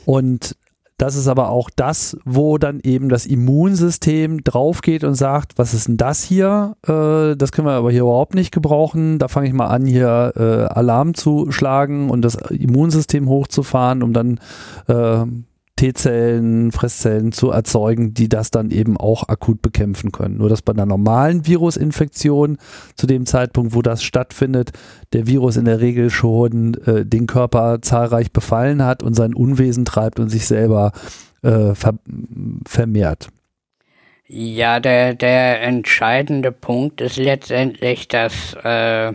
Und 0.06 0.56
das 0.98 1.16
ist 1.16 1.28
aber 1.28 1.50
auch 1.50 1.70
das, 1.76 2.18
wo 2.24 2.58
dann 2.58 2.80
eben 2.82 3.10
das 3.10 3.26
Immunsystem 3.26 4.44
draufgeht 4.44 5.04
und 5.04 5.16
sagt, 5.16 5.58
was 5.58 5.74
ist 5.74 5.88
denn 5.90 5.98
das 5.98 6.24
hier? 6.24 6.78
Äh, 6.88 7.36
das 7.36 7.52
können 7.52 7.68
wir 7.68 7.74
aber 7.74 7.92
hier 7.92 8.02
überhaupt 8.02 8.34
nicht 8.34 8.54
gebrauchen. 8.54 9.20
Da 9.20 9.28
fange 9.28 9.48
ich 9.48 9.54
mal 9.54 9.68
an, 9.68 9.86
hier 9.86 10.34
äh, 10.38 10.74
Alarm 10.74 11.14
zu 11.14 11.52
schlagen 11.52 12.10
und 12.10 12.22
das 12.22 12.36
Immunsystem 12.36 13.28
hochzufahren, 13.28 14.04
um 14.04 14.14
dann 14.14 14.40
äh, 14.88 15.26
T-Zellen, 15.78 16.72
Fresszellen 16.72 17.34
zu 17.34 17.52
erzeugen, 17.52 18.14
die 18.14 18.30
das 18.30 18.50
dann 18.50 18.72
eben 18.72 18.96
auch 18.96 19.28
akut 19.28 19.62
bekämpfen 19.62 20.12
können. 20.12 20.38
Nur 20.38 20.48
dass 20.48 20.62
bei 20.62 20.72
einer 20.72 20.86
normalen 20.86 21.46
Virusinfektion 21.46 22.58
zu 22.96 23.08
dem 23.08 23.26
Zeitpunkt, 23.26 23.76
wo 23.76 23.82
das 23.82 24.02
stattfindet, 24.02 24.72
der 25.12 25.28
Virus 25.28 25.58
in 25.58 25.66
der 25.66 25.82
Regel 25.82 26.10
schon 26.10 26.76
äh, 26.86 27.06
den 27.06 27.28
Körper 27.28 27.82
zahlreich 27.82 28.32
befallen 28.32 28.86
hat 28.86 29.04
und 29.04 29.16
sein 29.16 29.34
Unwesen 29.34 29.84
treibt 29.84 30.20
und 30.20 30.30
sich 30.30 30.48
selber 30.48 30.94
äh, 31.44 31.76
ver 31.76 31.96
vermehrt. 32.66 33.28
Ja, 34.28 34.80
der, 34.80 35.14
der 35.14 35.62
entscheidende 35.62 36.52
Punkt 36.52 37.00
ist 37.00 37.18
letztendlich, 37.18 38.08
dass, 38.08 38.56
äh, 38.64 39.14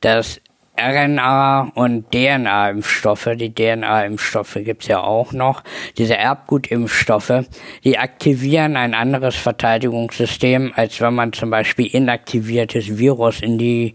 dass 0.00 0.40
RNA 0.78 1.72
und 1.74 2.10
DNA-Impfstoffe, 2.12 3.30
die 3.34 3.54
DNA-Impfstoffe 3.54 4.58
gibt's 4.60 4.86
ja 4.86 5.00
auch 5.00 5.32
noch, 5.32 5.62
diese 5.96 6.16
Erbgutimpfstoffe, 6.16 7.44
die 7.84 7.98
aktivieren 7.98 8.76
ein 8.76 8.94
anderes 8.94 9.36
Verteidigungssystem, 9.36 10.72
als 10.76 11.00
wenn 11.00 11.14
man 11.14 11.32
zum 11.32 11.50
Beispiel 11.50 11.86
inaktiviertes 11.86 12.98
Virus 12.98 13.40
in 13.40 13.58
die, 13.58 13.94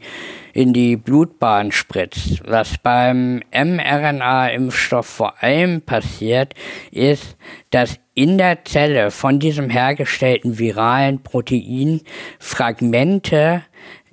in 0.53 0.73
die 0.73 0.97
Blutbahn 0.97 1.71
spritzt. 1.71 2.41
Was 2.45 2.77
beim 2.77 3.41
mRNA-Impfstoff 3.51 5.05
vor 5.05 5.41
allem 5.41 5.81
passiert, 5.81 6.53
ist, 6.91 7.37
dass 7.71 7.99
in 8.15 8.37
der 8.37 8.63
Zelle 8.65 9.09
von 9.09 9.39
diesem 9.39 9.69
hergestellten 9.69 10.59
viralen 10.59 11.23
Protein 11.23 12.01
Fragmente 12.39 13.63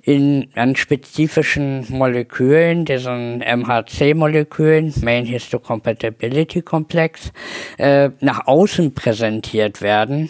in, 0.03 0.49
an 0.55 0.75
spezifischen 0.75 1.85
Molekülen, 1.89 2.85
diesen 2.85 3.41
MHC-Molekülen, 3.41 4.93
Main 5.01 5.25
Histocompatibility 5.25 6.61
Complex, 6.61 7.31
äh, 7.77 8.09
nach 8.19 8.47
außen 8.47 8.93
präsentiert 8.93 9.81
werden. 9.81 10.29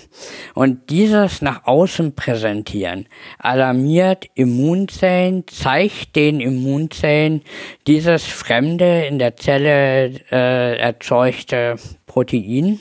Und 0.53 0.89
dieses 0.89 1.41
nach 1.41 1.65
außen 1.65 2.15
präsentieren 2.15 3.07
alarmiert 3.39 4.25
Immunzellen, 4.35 5.45
zeigt 5.47 6.15
den 6.15 6.39
Immunzellen 6.39 7.41
dieses 7.87 8.25
fremde 8.25 9.05
in 9.05 9.19
der 9.19 9.35
Zelle 9.37 10.11
äh, 10.31 10.77
erzeugte 10.77 11.75
Protein 12.05 12.79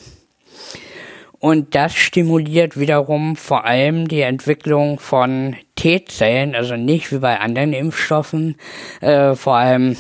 und 1.40 1.74
das 1.74 1.94
stimuliert 1.94 2.78
wiederum 2.78 3.34
vor 3.34 3.64
allem 3.64 4.06
die 4.06 4.20
Entwicklung 4.20 5.00
von 5.00 5.56
T-Zellen, 5.74 6.54
also 6.54 6.76
nicht 6.76 7.10
wie 7.12 7.18
bei 7.18 7.40
anderen 7.40 7.72
Impfstoffen, 7.72 8.56
äh, 9.00 9.34
vor 9.34 9.56
allem 9.56 9.96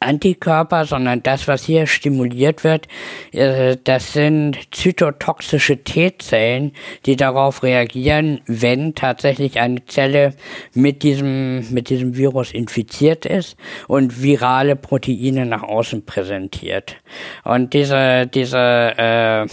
Antikörper, 0.00 0.84
sondern 0.84 1.22
das, 1.22 1.48
was 1.48 1.64
hier 1.64 1.86
stimuliert 1.86 2.62
wird, 2.64 2.86
äh, 3.32 3.76
das 3.82 4.12
sind 4.12 4.58
zytotoxische 4.70 5.82
T-Zellen, 5.82 6.72
die 7.06 7.16
darauf 7.16 7.62
reagieren, 7.62 8.40
wenn 8.46 8.94
tatsächlich 8.94 9.58
eine 9.58 9.84
Zelle 9.86 10.34
mit 10.74 11.02
diesem, 11.02 11.68
mit 11.72 11.88
diesem 11.88 12.16
Virus 12.16 12.52
infiziert 12.52 13.26
ist 13.26 13.56
und 13.88 14.22
virale 14.22 14.76
Proteine 14.76 15.46
nach 15.46 15.62
außen 15.62 16.04
präsentiert. 16.04 16.96
Und 17.42 17.72
diese, 17.72 18.26
diese, 18.26 18.58
äh, 18.58 19.46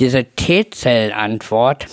diese 0.00 0.24
T-Zell-Antwort, 0.24 1.86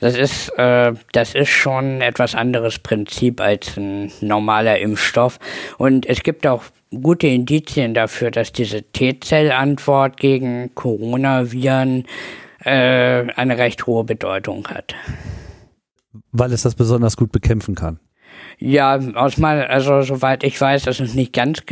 das 0.00 0.16
ist, 0.16 0.50
äh, 0.56 0.92
das 1.12 1.34
ist 1.34 1.48
schon 1.48 2.00
etwas 2.00 2.34
anderes 2.34 2.78
Prinzip 2.78 3.40
als 3.40 3.76
ein 3.76 4.12
normaler 4.20 4.78
Impfstoff. 4.78 5.38
Und 5.78 6.06
es 6.06 6.22
gibt 6.22 6.46
auch 6.46 6.62
gute 6.90 7.26
Indizien 7.26 7.94
dafür, 7.94 8.30
dass 8.30 8.52
diese 8.52 8.82
T-Zell-Antwort 8.82 10.18
gegen 10.18 10.74
Coronaviren 10.74 12.04
äh, 12.64 12.70
eine 13.34 13.58
recht 13.58 13.86
hohe 13.86 14.04
Bedeutung 14.04 14.66
hat. 14.68 14.94
Weil 16.32 16.52
es 16.52 16.62
das 16.62 16.74
besonders 16.74 17.16
gut 17.16 17.32
bekämpfen 17.32 17.74
kann. 17.74 17.98
Ja, 18.58 18.98
aus 19.14 19.38
mal, 19.38 19.66
also 19.66 20.02
soweit 20.02 20.42
ich 20.42 20.60
weiß, 20.60 20.88
ist 20.88 21.00
es 21.00 21.14
nicht 21.14 21.32
ganz, 21.32 21.62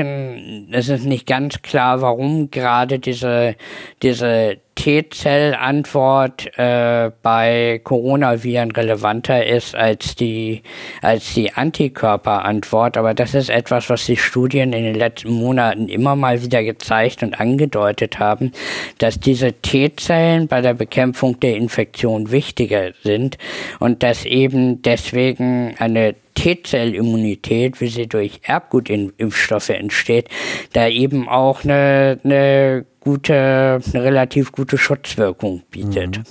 es 0.70 0.88
ist 0.88 1.04
nicht 1.04 1.26
ganz 1.26 1.60
klar, 1.62 2.00
warum 2.00 2.50
gerade 2.50 3.00
diese, 3.00 3.56
diese 4.02 4.58
T-Zell-Antwort 4.76 6.56
äh, 6.58 7.10
bei 7.22 7.80
Coronaviren 7.82 8.70
relevanter 8.70 9.44
ist 9.44 9.74
als 9.74 10.14
die, 10.14 10.62
als 11.02 11.34
die 11.34 11.52
Antikörperantwort. 11.52 12.96
Aber 12.96 13.14
das 13.14 13.34
ist 13.34 13.48
etwas, 13.48 13.90
was 13.90 14.06
die 14.06 14.18
Studien 14.18 14.72
in 14.72 14.84
den 14.84 14.94
letzten 14.94 15.32
Monaten 15.32 15.88
immer 15.88 16.14
mal 16.14 16.42
wieder 16.42 16.62
gezeigt 16.62 17.22
und 17.22 17.40
angedeutet 17.40 18.18
haben, 18.18 18.52
dass 18.98 19.18
diese 19.18 19.54
T-Zellen 19.54 20.46
bei 20.46 20.60
der 20.60 20.74
Bekämpfung 20.74 21.40
der 21.40 21.56
Infektion 21.56 22.30
wichtiger 22.30 22.92
sind 23.02 23.38
und 23.80 24.02
dass 24.02 24.24
eben 24.24 24.82
deswegen 24.82 25.74
eine 25.78 26.14
T-Zell-Immunität, 26.36 27.80
wie 27.80 27.88
sie 27.88 28.06
durch 28.06 28.40
Erbgutimpfstoffe 28.44 29.70
entsteht, 29.70 30.28
da 30.72 30.86
eben 30.86 31.28
auch 31.28 31.64
eine, 31.64 32.20
eine 32.22 32.86
gute, 33.00 33.80
eine 33.92 34.04
relativ 34.04 34.52
gute 34.52 34.78
Schutzwirkung 34.78 35.62
bietet. 35.70 36.18
Mhm. 36.18 36.24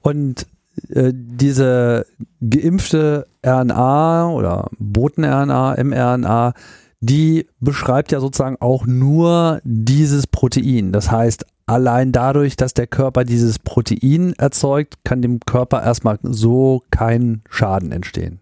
Und 0.00 0.46
äh, 0.90 1.12
diese 1.14 2.06
geimpfte 2.40 3.26
RNA 3.44 4.30
oder 4.30 4.70
Boten-RNA, 4.78 5.82
mRNA, 5.82 6.54
die 7.00 7.46
beschreibt 7.60 8.12
ja 8.12 8.20
sozusagen 8.20 8.56
auch 8.60 8.86
nur 8.86 9.60
dieses 9.64 10.26
Protein. 10.26 10.92
Das 10.92 11.10
heißt, 11.10 11.44
allein 11.66 12.12
dadurch, 12.12 12.56
dass 12.56 12.74
der 12.74 12.86
Körper 12.86 13.24
dieses 13.24 13.58
Protein 13.58 14.34
erzeugt, 14.38 15.04
kann 15.04 15.22
dem 15.22 15.40
Körper 15.40 15.82
erstmal 15.82 16.18
so 16.22 16.82
kein 16.90 17.42
Schaden 17.50 17.92
entstehen. 17.92 18.40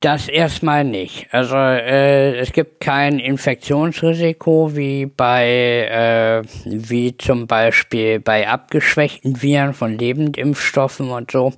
Das 0.00 0.28
erstmal 0.28 0.84
nicht. 0.84 1.26
Also 1.32 1.56
äh, 1.56 2.36
es 2.36 2.52
gibt 2.52 2.78
kein 2.78 3.18
Infektionsrisiko 3.18 4.76
wie 4.76 5.06
bei 5.06 5.48
äh, 5.90 6.42
wie 6.64 7.16
zum 7.18 7.48
Beispiel 7.48 8.20
bei 8.20 8.48
abgeschwächten 8.48 9.42
Viren 9.42 9.74
von 9.74 9.98
Lebendimpfstoffen 9.98 11.10
und 11.10 11.32
so. 11.32 11.52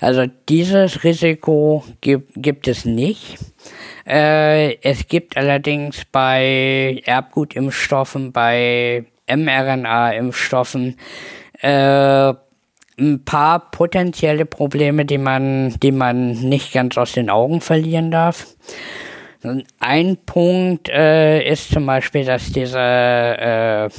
Also 0.00 0.24
dieses 0.48 1.04
Risiko 1.04 1.84
gibt, 2.00 2.32
gibt 2.36 2.68
es 2.68 2.86
nicht. 2.86 3.36
Äh, 4.06 4.76
es 4.80 5.06
gibt 5.06 5.36
allerdings 5.36 6.06
bei 6.06 7.02
Erbgutimpfstoffen, 7.04 8.32
bei 8.32 9.04
mRNA-Impfstoffen 9.26 10.96
äh, 11.60 12.34
ein 12.98 13.24
paar 13.24 13.70
potenzielle 13.70 14.46
Probleme, 14.46 15.04
die 15.04 15.18
man, 15.18 15.74
die 15.82 15.92
man 15.92 16.32
nicht 16.32 16.72
ganz 16.72 16.96
aus 16.96 17.12
den 17.12 17.30
Augen 17.30 17.60
verlieren 17.60 18.10
darf. 18.10 18.46
Ein 19.78 20.16
Punkt 20.24 20.88
äh, 20.88 21.46
ist 21.46 21.70
zum 21.70 21.84
Beispiel, 21.84 22.24
dass 22.24 22.50
diese, 22.50 22.78
äh, 22.78 23.90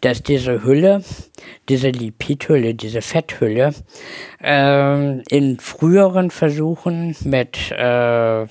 dass 0.00 0.22
diese 0.22 0.62
Hülle, 0.62 1.02
diese 1.68 1.88
Lipidhülle, 1.88 2.74
diese 2.74 3.02
Fetthülle, 3.02 3.74
äh, 4.40 5.18
in 5.34 5.58
früheren 5.58 6.30
Versuchen 6.30 7.16
mit 7.24 7.72
äh, 7.72 8.46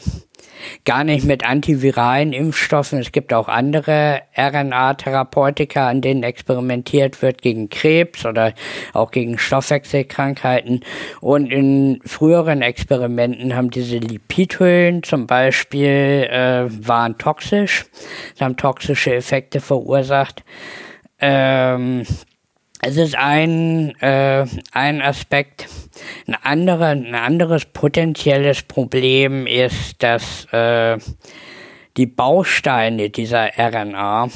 gar 0.85 1.03
nicht 1.03 1.25
mit 1.25 1.45
antiviralen 1.45 2.33
Impfstoffen. 2.33 2.99
Es 2.99 3.11
gibt 3.11 3.33
auch 3.33 3.47
andere 3.47 4.21
RNA-Therapeutika, 4.37 5.89
an 5.89 6.01
denen 6.01 6.23
experimentiert 6.23 7.21
wird 7.21 7.41
gegen 7.41 7.69
Krebs 7.69 8.25
oder 8.25 8.53
auch 8.93 9.11
gegen 9.11 9.37
Stoffwechselkrankheiten. 9.37 10.81
Und 11.21 11.51
in 11.51 11.99
früheren 12.05 12.61
Experimenten 12.61 13.55
haben 13.55 13.71
diese 13.71 13.97
Lipidhüllen 13.97 15.03
zum 15.03 15.27
Beispiel 15.27 16.27
äh, 16.29 16.65
waren 16.87 17.17
toxisch, 17.17 17.85
haben 18.39 18.57
toxische 18.57 19.13
Effekte 19.13 19.59
verursacht. 19.59 20.43
Ähm, 21.19 22.03
es 22.85 22.97
ist 22.97 23.15
ein, 23.15 23.95
äh, 24.01 24.45
ein 24.71 25.01
Aspekt. 25.01 25.67
Ein, 26.27 26.35
andere, 26.41 26.87
ein 26.87 27.15
anderes 27.15 27.65
potenzielles 27.65 28.63
Problem 28.63 29.47
ist, 29.47 30.01
dass 30.03 30.45
äh, 30.51 30.97
die 31.97 32.07
Bausteine 32.07 33.09
dieser 33.09 33.51
RNA 33.57 34.29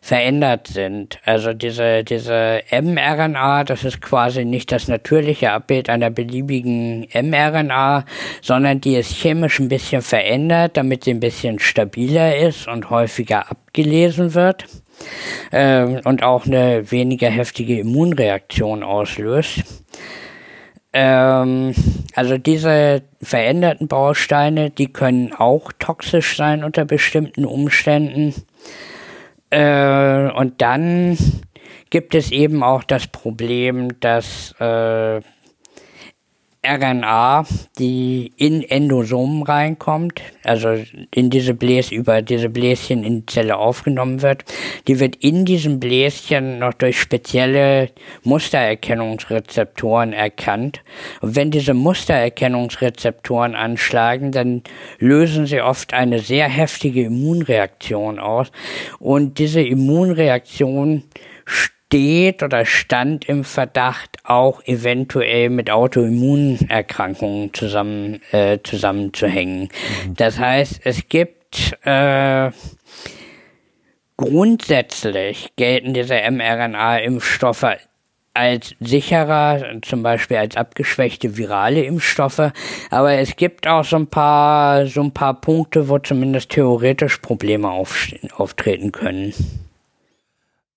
verändert 0.00 0.66
sind. 0.66 1.20
Also 1.24 1.52
diese, 1.52 2.02
diese 2.02 2.62
mRNA, 2.72 3.64
das 3.64 3.84
ist 3.84 4.00
quasi 4.00 4.44
nicht 4.44 4.72
das 4.72 4.88
natürliche 4.88 5.52
Abbild 5.52 5.88
einer 5.88 6.10
beliebigen 6.10 7.06
mRNA, 7.14 8.04
sondern 8.40 8.80
die 8.80 8.96
ist 8.96 9.12
chemisch 9.12 9.60
ein 9.60 9.68
bisschen 9.68 10.02
verändert, 10.02 10.76
damit 10.76 11.04
sie 11.04 11.12
ein 11.12 11.20
bisschen 11.20 11.60
stabiler 11.60 12.36
ist 12.36 12.66
und 12.66 12.90
häufiger 12.90 13.48
abgelesen 13.48 14.34
wird 14.34 14.66
äh, 15.50 16.00
und 16.04 16.22
auch 16.22 16.46
eine 16.46 16.90
weniger 16.90 17.28
heftige 17.28 17.78
Immunreaktion 17.78 18.82
auslöst. 18.82 19.62
Ähm, 20.92 21.74
also 22.14 22.36
diese 22.38 23.02
veränderten 23.22 23.88
Bausteine, 23.88 24.70
die 24.70 24.92
können 24.92 25.32
auch 25.32 25.72
toxisch 25.78 26.36
sein 26.36 26.64
unter 26.64 26.84
bestimmten 26.84 27.44
Umständen. 27.44 28.34
Äh, 29.50 30.30
und 30.30 30.60
dann 30.60 31.16
gibt 31.90 32.14
es 32.14 32.30
eben 32.30 32.62
auch 32.62 32.84
das 32.84 33.06
Problem, 33.06 34.00
dass 34.00 34.54
äh, 34.60 35.20
RNA, 36.64 37.44
die 37.76 38.32
in 38.36 38.62
Endosomen 38.62 39.42
reinkommt, 39.42 40.22
also 40.44 40.76
in 41.12 41.28
diese 41.28 41.54
Bläs 41.54 41.90
über 41.90 42.22
diese 42.22 42.48
Bläschen 42.48 43.02
in 43.02 43.20
die 43.20 43.26
Zelle 43.26 43.56
aufgenommen 43.56 44.22
wird, 44.22 44.44
die 44.86 45.00
wird 45.00 45.16
in 45.16 45.44
diesem 45.44 45.80
Bläschen 45.80 46.60
noch 46.60 46.72
durch 46.74 47.00
spezielle 47.00 47.90
Mustererkennungsrezeptoren 48.22 50.12
erkannt. 50.12 50.82
Und 51.20 51.34
wenn 51.34 51.50
diese 51.50 51.74
Mustererkennungsrezeptoren 51.74 53.56
anschlagen, 53.56 54.30
dann 54.30 54.62
lösen 54.98 55.46
sie 55.46 55.60
oft 55.60 55.92
eine 55.92 56.20
sehr 56.20 56.48
heftige 56.48 57.02
Immunreaktion 57.02 58.20
aus. 58.20 58.52
Und 59.00 59.38
diese 59.38 59.62
Immunreaktion 59.62 61.02
steht 61.92 62.42
oder 62.42 62.64
stand 62.64 63.28
im 63.28 63.44
Verdacht, 63.44 64.16
auch 64.24 64.64
eventuell 64.64 65.50
mit 65.50 65.70
Autoimmunerkrankungen 65.70 67.52
zusammen, 67.52 68.22
äh, 68.32 68.60
zusammenzuhängen. 68.64 69.68
Mhm. 70.06 70.16
Das 70.16 70.38
heißt, 70.38 70.80
es 70.84 71.06
gibt 71.10 71.76
äh, 71.84 72.50
grundsätzlich 74.16 75.50
gelten 75.56 75.92
diese 75.92 76.14
mRNA-Impfstoffe 76.14 77.76
als 78.32 78.74
sicherer, 78.80 79.62
zum 79.82 80.02
Beispiel 80.02 80.38
als 80.38 80.56
abgeschwächte 80.56 81.36
virale 81.36 81.82
Impfstoffe. 81.82 82.52
Aber 82.88 83.12
es 83.12 83.36
gibt 83.36 83.68
auch 83.68 83.84
so 83.84 83.96
ein 83.96 84.06
paar, 84.06 84.86
so 84.86 85.02
ein 85.02 85.12
paar 85.12 85.38
Punkte, 85.38 85.90
wo 85.90 85.98
zumindest 85.98 86.48
theoretisch 86.48 87.18
Probleme 87.18 87.70
auftreten 87.70 88.92
können. 88.92 89.34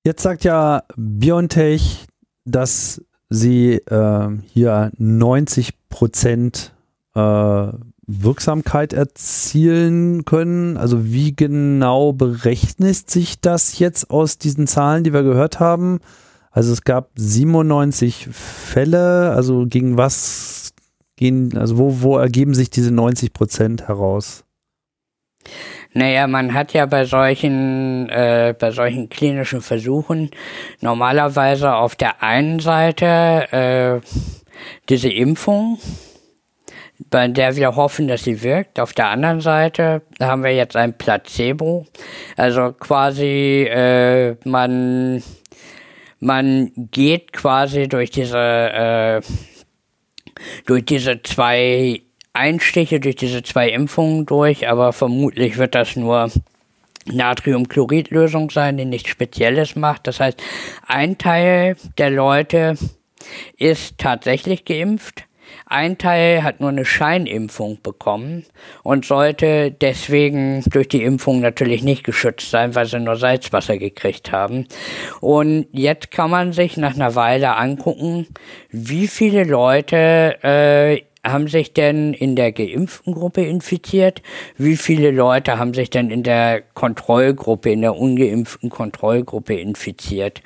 Jetzt 0.06 0.22
sagt 0.22 0.44
ja 0.44 0.84
BioNTech, 0.96 2.06
dass 2.46 3.02
sie 3.28 3.78
äh, 3.88 4.30
hier 4.54 4.92
90 5.00 5.74
Prozent 5.90 6.76
äh, 7.16 7.68
Wirksamkeit 8.06 8.94
erzielen 8.94 10.24
können. 10.24 10.78
Also 10.78 11.06
wie 11.06 11.36
genau 11.36 12.14
berechnet 12.14 13.10
sich 13.10 13.42
das 13.42 13.80
jetzt 13.80 14.12
aus 14.12 14.38
diesen 14.38 14.68
Zahlen, 14.68 15.04
die 15.04 15.12
wir 15.12 15.24
gehört 15.24 15.60
haben? 15.60 16.02
Also 16.52 16.72
es 16.72 16.84
gab 16.84 17.10
97 17.16 18.28
Fälle, 18.32 19.32
also 19.32 19.66
gegen 19.66 19.98
was 19.98 20.76
gehen, 21.16 21.58
also 21.58 21.80
wo, 21.80 22.02
wo 22.02 22.18
ergeben 22.20 22.54
sich 22.54 22.70
diese 22.70 22.92
90 22.92 23.34
Prozent 23.34 23.88
heraus? 23.88 24.44
Naja, 25.98 26.28
man 26.28 26.54
hat 26.54 26.74
ja 26.74 26.86
bei 26.88 27.06
solchen, 27.06 28.10
äh, 28.10 28.54
bei 28.60 28.72
solchen 28.72 29.08
klinischen 29.08 29.62
Versuchen 29.62 30.30
normalerweise 30.82 31.74
auf 31.74 31.96
der 31.96 32.22
einen 32.22 32.60
Seite 32.60 34.02
äh, 34.04 34.08
diese 34.90 35.10
Impfung, 35.10 35.80
bei 37.10 37.30
der 37.30 37.56
wir 37.56 37.78
hoffen, 37.78 38.10
dass 38.10 38.26
sie 38.26 38.44
wirkt. 38.44 38.78
Auf 38.78 38.92
der 38.92 39.08
anderen 39.08 39.40
Seite 39.40 40.02
haben 40.20 40.44
wir 40.44 40.54
jetzt 40.54 40.76
ein 40.76 40.98
Placebo. 40.98 41.86
Also 42.36 42.74
quasi 42.74 43.64
äh, 43.64 44.36
man 44.44 45.24
man 46.20 46.72
geht 46.76 47.32
quasi 47.32 47.88
durch 47.88 48.10
diese 48.10 48.38
äh, 48.38 49.22
durch 50.66 50.84
diese 50.84 51.22
zwei 51.24 52.02
Einstiche 52.36 53.00
durch 53.00 53.16
diese 53.16 53.44
zwei 53.44 53.70
Impfungen 53.70 54.26
durch, 54.26 54.68
aber 54.68 54.94
vermutlich 54.94 55.58
wird 55.58 55.76
das 55.76 55.96
nur 55.96 56.30
Natriumchloridlösung 57.06 58.50
sein, 58.50 58.78
die 58.78 58.86
nichts 58.86 59.10
Spezielles 59.10 59.76
macht. 59.76 60.08
Das 60.08 60.20
heißt, 60.20 60.42
ein 60.88 61.18
Teil 61.18 61.78
der 61.98 62.10
Leute 62.10 62.76
ist 63.58 63.98
tatsächlich 63.98 64.66
geimpft. 64.66 65.24
Ein 65.68 65.98
Teil 65.98 66.44
hat 66.44 66.60
nur 66.60 66.70
eine 66.70 66.86
Scheinimpfung 66.86 67.80
bekommen 67.82 68.46
und 68.84 69.06
sollte 69.06 69.72
deswegen 69.72 70.64
durch 70.68 70.88
die 70.88 71.04
Impfung 71.04 71.40
natürlich 71.40 71.84
nicht 71.84 72.04
geschützt 72.04 72.52
sein, 72.52 72.76
weil 72.76 72.86
sie 72.86 73.00
nur 73.00 73.16
Salzwasser 73.16 73.78
gekriegt 73.78 74.32
haben. 74.32 74.68
Und 75.22 75.68
jetzt 75.72 76.12
kann 76.12 76.30
man 76.30 76.54
sich 76.54 76.78
nach 76.78 76.96
einer 76.96 77.16
Weile 77.16 77.56
angucken, 77.56 78.28
wie 78.70 79.08
viele 79.08 79.44
Leute 79.44 80.38
äh, 80.44 81.02
haben 81.26 81.48
sich 81.48 81.74
denn 81.74 82.14
in 82.14 82.36
der 82.36 82.52
geimpften 82.52 83.14
Gruppe 83.14 83.44
infiziert? 83.44 84.22
Wie 84.58 84.78
viele 84.78 85.12
Leute 85.12 85.58
haben 85.58 85.74
sich 85.74 85.90
denn 85.90 86.12
in 86.12 86.24
der 86.24 86.62
Kontrollgruppe, 86.74 87.72
in 87.72 87.82
der 87.82 87.96
ungeimpften 87.96 88.70
Kontrollgruppe 88.70 89.56
infiziert? 89.56 90.42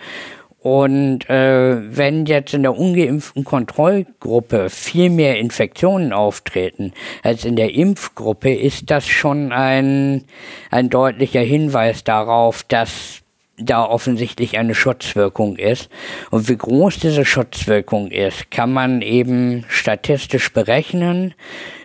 Und 0.62 1.30
äh, 1.30 1.96
wenn 1.96 2.26
jetzt 2.26 2.54
in 2.54 2.64
der 2.64 2.78
ungeimpften 2.78 3.46
Kontrollgruppe 3.46 4.70
viel 4.70 5.10
mehr 5.10 5.40
Infektionen 5.40 6.12
auftreten 6.12 6.92
als 7.24 7.46
in 7.46 7.56
der 7.56 7.74
Impfgruppe, 7.74 8.54
ist 8.54 8.92
das 8.92 9.08
schon 9.08 9.54
ein, 9.54 10.26
ein 10.70 10.90
deutlicher 10.90 11.40
Hinweis 11.40 12.04
darauf, 12.04 12.64
dass 12.64 13.19
da 13.60 13.86
offensichtlich 13.86 14.58
eine 14.58 14.76
Schutzwirkung 14.76 15.58
ist. 15.58 15.90
Und 16.32 16.50
wie 16.50 16.58
groß 16.58 17.00
diese 17.00 17.26
Schutzwirkung 17.26 18.12
ist, 18.12 18.52
kann 18.52 18.72
man 18.72 19.02
eben 19.02 19.66
statistisch 19.68 20.52
berechnen. 20.54 21.34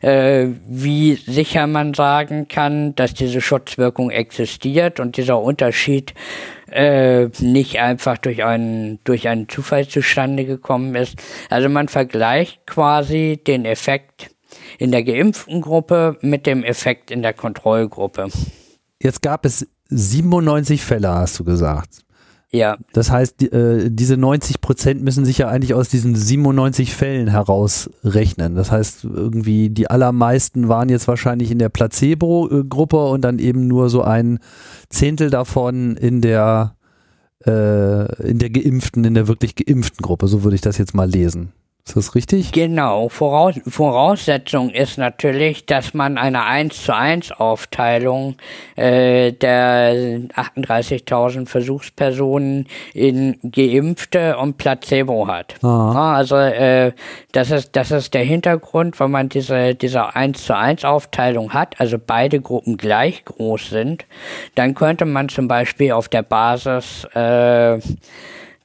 Äh, 0.01 0.49
wie 0.69 1.15
sicher 1.15 1.67
man 1.67 1.95
sagen 1.95 2.49
kann, 2.49 2.95
dass 2.95 3.15
diese 3.15 3.41
Schutzwirkung 3.41 4.11
existiert 4.11 5.01
und 5.01 5.17
dieser 5.17 5.41
Unterschied 5.41 6.15
äh, 6.71 7.29
nicht 7.41 7.79
einfach 7.81 8.19
durch 8.19 8.45
einen, 8.45 8.99
durch 9.05 9.29
einen 9.29 9.49
Zufall 9.49 9.87
zustande 9.87 10.45
gekommen 10.45 10.95
ist. 10.95 11.17
Also 11.51 11.69
man 11.69 11.89
vergleicht 11.89 12.67
quasi 12.67 13.41
den 13.47 13.65
Effekt 13.65 14.31
in 14.79 14.91
der 14.91 15.05
geimpften 15.05 15.61
Gruppe 15.61 16.17
mit 16.21 16.47
dem 16.47 16.65
Effekt 16.65 17.11
in 17.11 17.23
der 17.23 17.33
Kontrollgruppe. 17.33 18.29
Jetzt 19.01 19.23
gab 19.23 19.45
es 19.45 19.69
97 19.89 20.85
Fälle, 20.85 21.09
hast 21.09 21.39
du 21.39 21.45
gesagt. 21.45 22.05
Ja. 22.55 22.79
Das 22.93 23.11
heißt, 23.11 23.41
die, 23.41 23.47
äh, 23.51 23.91
diese 23.91 24.17
90 24.17 24.61
Prozent 24.61 25.03
müssen 25.03 25.25
sich 25.25 25.39
ja 25.39 25.49
eigentlich 25.49 25.75
aus 25.75 25.89
diesen 25.89 26.15
97 26.15 26.95
Fällen 26.95 27.27
herausrechnen. 27.27 28.55
Das 28.55 28.71
heißt, 28.71 29.05
irgendwie 29.05 29.71
die 29.71 29.91
allermeisten 29.91 30.69
waren 30.69 30.89
jetzt 30.89 31.09
wahrscheinlich 31.09 31.51
in 31.51 31.59
der 31.59 31.69
Placebo-Gruppe 31.69 33.07
und 33.07 33.23
dann 33.23 33.41
eben 33.41 33.67
nur 33.67 33.91
so 33.91 34.03
ein 34.03 34.39
Zehntel 34.89 35.31
davon 35.31 35.97
in 35.97 36.21
der 36.21 36.77
äh, 37.45 38.23
in 38.23 38.39
der 38.39 38.51
geimpften, 38.51 39.05
in 39.05 39.15
der 39.15 39.27
wirklich 39.27 39.57
geimpften 39.57 40.03
Gruppe. 40.03 40.29
So 40.29 40.45
würde 40.45 40.55
ich 40.55 40.63
das 40.63 40.79
jetzt 40.79 40.95
mal 40.95 41.11
lesen. 41.11 41.53
Ist 41.87 41.97
das 41.97 42.15
richtig? 42.15 42.53
Genau. 42.53 43.11
Voraus 43.11 43.61
Voraussetzung 43.67 44.71
ist 44.71 44.97
natürlich, 44.97 45.67
dass 45.67 45.93
man 45.93 46.17
eine 46.17 46.45
1 46.45 46.83
zu 46.85 46.97
1 46.97 47.33
Aufteilung 47.33 48.37
äh, 48.75 49.33
der 49.33 49.93
38.000 50.35 51.47
Versuchspersonen 51.47 52.69
in 52.95 53.39
Geimpfte 53.43 54.39
und 54.39 54.57
Placebo 54.57 55.29
hat. 55.29 55.57
Ja, 55.63 56.15
also 56.15 56.37
äh, 56.37 56.93
das, 57.33 57.51
ist, 57.51 57.77
das 57.77 57.91
ist 57.91 58.15
der 58.15 58.25
Hintergrund, 58.25 58.99
wenn 58.99 59.11
man 59.11 59.29
diese, 59.29 59.75
diese 59.75 60.17
1 60.17 60.43
zu 60.43 60.57
1 60.57 60.87
Aufteilung 60.87 61.53
hat, 61.53 61.79
also 61.79 61.99
beide 61.99 62.41
Gruppen 62.41 62.79
gleich 62.79 63.27
groß 63.27 63.69
sind, 63.69 64.07
dann 64.55 64.75
könnte 64.75 65.05
man 65.05 65.29
zum 65.29 65.49
Beispiel 65.49 65.93
auf 65.93 66.09
der 66.09 66.23
Basis 66.23 67.05
äh, 67.15 67.79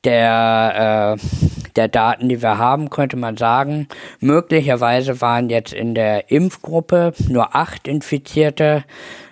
der, 0.04 1.18
äh, 1.18 1.70
der 1.76 1.88
Daten, 1.88 2.30
die 2.30 2.42
wir 2.42 2.58
haben, 2.58 2.90
könnte 2.90 3.18
man 3.18 3.38
sagen, 3.38 3.88
möglicherweise 4.20 5.22
waren 5.22 5.50
jetzt 5.50 5.74
in 5.74 5.96
der 5.96 6.32
Impfgruppe 6.32 7.14
nur 7.28 7.56
acht 7.56 7.88
Infizierte 7.88 8.84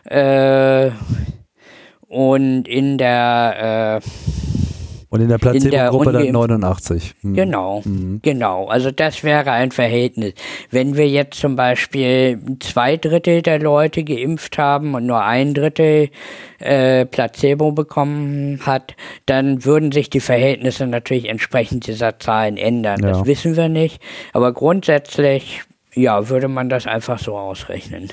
äh, 0.06 0.91
und 2.08 2.67
in 2.67 2.97
der 2.97 4.01
äh, 4.03 4.10
und 5.10 5.22
in 5.22 5.30
der 5.30 5.38
Placebo-Gruppe 5.38 6.12
dann 6.12 6.32
89. 6.32 7.15
Hm. 7.22 7.34
Genau, 7.34 7.82
mhm. 7.86 8.20
genau. 8.22 8.67
Also 8.67 8.91
das 8.91 9.24
wäre 9.24 9.52
ein 9.52 9.72
Verhältnis. 9.72 10.34
Wenn 10.70 10.98
wir 10.98 11.08
jetzt 11.08 11.39
zum 11.39 11.56
Beispiel 11.56 12.39
zwei 12.60 12.98
Drittel 12.98 13.41
der 13.41 13.60
Leute 13.60 14.04
geimpft 14.04 14.58
haben 14.58 14.96
und 14.96 15.06
nur 15.06 15.24
ein 15.24 15.54
Drittel 15.54 16.10
äh, 16.60 17.06
Placebo 17.06 17.72
bekommen 17.72 18.60
hat, 18.65 18.96
dann 19.26 19.63
würden 19.63 19.93
sich 19.93 20.10
die 20.10 20.20
Verhältnisse 20.20 20.88
natürlich 20.88 21.30
entsprechend 21.30 21.88
dieser 21.88 22.20
Zahlen 22.20 22.58
ändern. 22.58 23.02
Ja. 23.02 23.12
Das 23.12 23.26
wissen 23.26 23.56
wir 23.56 23.70
nicht. 23.70 24.02
Aber 24.34 24.52
grundsätzlich, 24.52 25.62
ja, 25.93 26.28
würde 26.28 26.50
man 26.50 26.67
das 26.67 26.86
einfach 26.86 27.20
so 27.20 27.38
ausrechnen. 27.38 28.10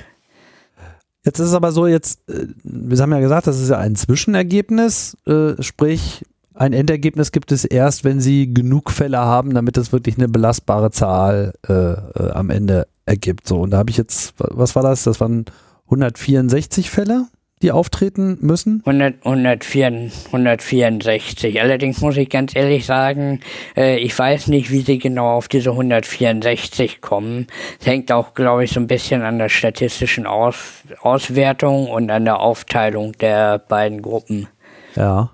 Jetzt 1.25 1.39
ist 1.39 1.47
es 1.47 1.53
aber 1.55 1.71
so, 1.71 1.87
jetzt, 1.87 2.21
äh, 2.29 2.47
wir 2.63 2.97
haben 2.99 3.11
ja 3.11 3.19
gesagt, 3.19 3.47
das 3.47 3.59
ist 3.59 3.69
ja 3.69 3.79
ein 3.79 3.95
Zwischenergebnis, 3.95 5.17
äh, 5.25 5.61
sprich, 5.61 6.23
ein 6.55 6.73
Endergebnis 6.73 7.31
gibt 7.31 7.51
es 7.51 7.65
erst, 7.65 8.03
wenn 8.03 8.19
sie 8.21 8.53
genug 8.53 8.91
Fälle 8.91 9.19
haben, 9.19 9.53
damit 9.53 9.77
es 9.77 9.91
wirklich 9.91 10.17
eine 10.17 10.29
belastbare 10.29 10.91
Zahl 10.91 11.53
äh, 11.67 11.73
äh, 11.73 12.31
am 12.31 12.49
Ende 12.49 12.87
ergibt. 13.05 13.47
So, 13.47 13.61
und 13.61 13.71
da 13.71 13.77
habe 13.77 13.89
ich 13.89 13.97
jetzt, 13.97 14.33
was 14.37 14.75
war 14.75 14.83
das? 14.83 15.03
Das 15.03 15.19
waren 15.19 15.45
164 15.85 16.89
Fälle, 16.89 17.27
die 17.61 17.71
auftreten 17.71 18.37
müssen? 18.41 18.81
100, 18.85 19.25
104, 19.25 20.11
164. 20.27 21.61
Allerdings 21.61 22.01
muss 22.01 22.17
ich 22.17 22.29
ganz 22.29 22.55
ehrlich 22.55 22.85
sagen, 22.85 23.41
äh, 23.75 23.97
ich 23.97 24.17
weiß 24.17 24.47
nicht, 24.47 24.71
wie 24.71 24.81
sie 24.81 24.97
genau 24.97 25.31
auf 25.31 25.47
diese 25.47 25.71
164 25.71 27.01
kommen. 27.01 27.47
Es 27.79 27.85
hängt 27.85 28.11
auch, 28.11 28.33
glaube 28.33 28.63
ich, 28.63 28.71
so 28.71 28.79
ein 28.79 28.87
bisschen 28.87 29.21
an 29.23 29.39
der 29.39 29.49
statistischen 29.49 30.25
Aus, 30.25 30.55
Auswertung 31.01 31.87
und 31.87 32.09
an 32.09 32.25
der 32.25 32.39
Aufteilung 32.39 33.13
der 33.13 33.59
beiden 33.59 34.01
Gruppen. 34.01 34.47
Ja. 34.95 35.31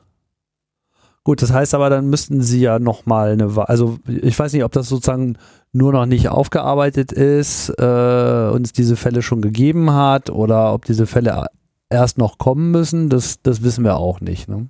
Gut, 1.23 1.41
das 1.41 1.53
heißt 1.53 1.75
aber, 1.75 1.89
dann 1.91 2.09
müssten 2.09 2.41
sie 2.41 2.61
ja 2.61 2.79
nochmal 2.79 3.33
eine, 3.33 3.55
also 3.69 3.99
ich 4.07 4.37
weiß 4.37 4.53
nicht, 4.53 4.63
ob 4.63 4.71
das 4.71 4.89
sozusagen 4.89 5.37
nur 5.71 5.93
noch 5.93 6.07
nicht 6.07 6.29
aufgearbeitet 6.29 7.11
ist, 7.11 7.69
äh, 7.77 8.49
und 8.51 8.65
es 8.65 8.73
diese 8.73 8.95
Fälle 8.95 9.21
schon 9.21 9.41
gegeben 9.41 9.93
hat 9.93 10.31
oder 10.31 10.73
ob 10.73 10.85
diese 10.85 11.05
Fälle 11.05 11.45
erst 11.91 12.17
noch 12.17 12.39
kommen 12.39 12.71
müssen, 12.71 13.09
das, 13.09 13.41
das 13.41 13.63
wissen 13.63 13.83
wir 13.83 13.97
auch 13.97 14.19
nicht. 14.19 14.47
Ne? 14.49 14.69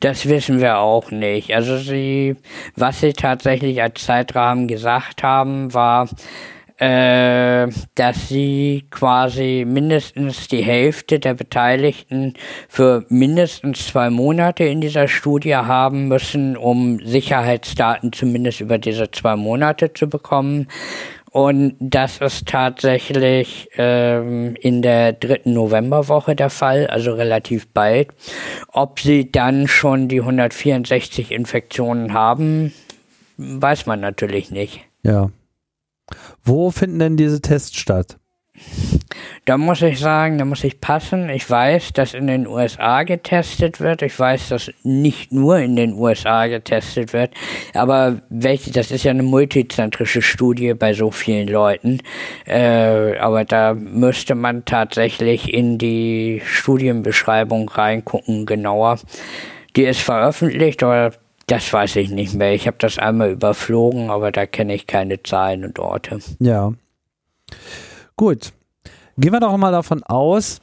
Das 0.00 0.26
wissen 0.28 0.60
wir 0.60 0.78
auch 0.78 1.10
nicht. 1.10 1.54
Also 1.54 1.78
sie, 1.78 2.36
was 2.76 3.00
sie 3.00 3.12
tatsächlich 3.12 3.82
als 3.82 4.04
Zeitrahmen 4.04 4.68
gesagt 4.68 5.22
haben, 5.22 5.74
war, 5.74 6.08
äh, 6.78 7.68
dass 7.94 8.28
sie 8.28 8.86
quasi 8.90 9.64
mindestens 9.66 10.48
die 10.48 10.62
Hälfte 10.62 11.18
der 11.18 11.34
Beteiligten 11.34 12.34
für 12.68 13.04
mindestens 13.08 13.86
zwei 13.86 14.10
Monate 14.10 14.64
in 14.64 14.80
dieser 14.80 15.08
Studie 15.08 15.56
haben 15.56 16.08
müssen, 16.08 16.56
um 16.56 16.98
Sicherheitsdaten 17.04 18.12
zumindest 18.12 18.60
über 18.60 18.78
diese 18.78 19.10
zwei 19.10 19.36
Monate 19.36 19.92
zu 19.92 20.08
bekommen. 20.08 20.68
Und 21.32 21.76
das 21.80 22.18
ist 22.18 22.46
tatsächlich 22.46 23.68
ähm, 23.76 24.54
in 24.58 24.80
der 24.80 25.12
dritten 25.12 25.52
Novemberwoche 25.52 26.34
der 26.34 26.48
Fall, 26.48 26.86
also 26.86 27.12
relativ 27.12 27.68
bald. 27.68 28.08
Ob 28.68 29.00
sie 29.00 29.30
dann 29.30 29.68
schon 29.68 30.08
die 30.08 30.20
164 30.20 31.32
Infektionen 31.32 32.14
haben, 32.14 32.72
weiß 33.36 33.84
man 33.84 34.00
natürlich 34.00 34.50
nicht. 34.50 34.80
Ja, 35.02 35.30
wo 36.44 36.70
finden 36.70 36.98
denn 36.98 37.16
diese 37.16 37.40
Tests 37.40 37.76
statt? 37.76 38.18
Da 39.44 39.58
muss 39.58 39.82
ich 39.82 40.00
sagen, 40.00 40.38
da 40.38 40.44
muss 40.44 40.64
ich 40.64 40.80
passen. 40.80 41.28
Ich 41.28 41.48
weiß, 41.48 41.92
dass 41.92 42.14
in 42.14 42.26
den 42.26 42.46
USA 42.46 43.04
getestet 43.04 43.80
wird. 43.80 44.02
Ich 44.02 44.18
weiß, 44.18 44.48
dass 44.48 44.72
nicht 44.82 45.32
nur 45.32 45.58
in 45.58 45.76
den 45.76 45.92
USA 45.92 46.46
getestet 46.46 47.12
wird. 47.12 47.30
Aber 47.74 48.22
welche, 48.28 48.72
das 48.72 48.90
ist 48.90 49.04
ja 49.04 49.12
eine 49.12 49.22
multizentrische 49.22 50.22
Studie 50.22 50.74
bei 50.74 50.94
so 50.94 51.10
vielen 51.10 51.48
Leuten. 51.48 52.00
Äh, 52.44 53.18
aber 53.18 53.44
da 53.44 53.74
müsste 53.74 54.34
man 54.34 54.64
tatsächlich 54.64 55.52
in 55.52 55.78
die 55.78 56.42
Studienbeschreibung 56.44 57.68
reingucken, 57.68 58.46
genauer. 58.46 58.98
Die 59.76 59.84
ist 59.84 60.00
veröffentlicht, 60.00 60.82
aber 60.82 61.12
das 61.46 61.72
weiß 61.72 61.96
ich 61.96 62.10
nicht 62.10 62.34
mehr. 62.34 62.54
Ich 62.54 62.66
habe 62.66 62.76
das 62.78 62.98
einmal 62.98 63.30
überflogen, 63.30 64.10
aber 64.10 64.32
da 64.32 64.46
kenne 64.46 64.74
ich 64.74 64.86
keine 64.86 65.22
Zahlen 65.22 65.64
und 65.64 65.78
Orte. 65.78 66.18
Ja. 66.40 66.72
Gut. 68.16 68.52
Gehen 69.16 69.32
wir 69.32 69.40
doch 69.40 69.56
mal 69.56 69.72
davon 69.72 70.02
aus, 70.02 70.60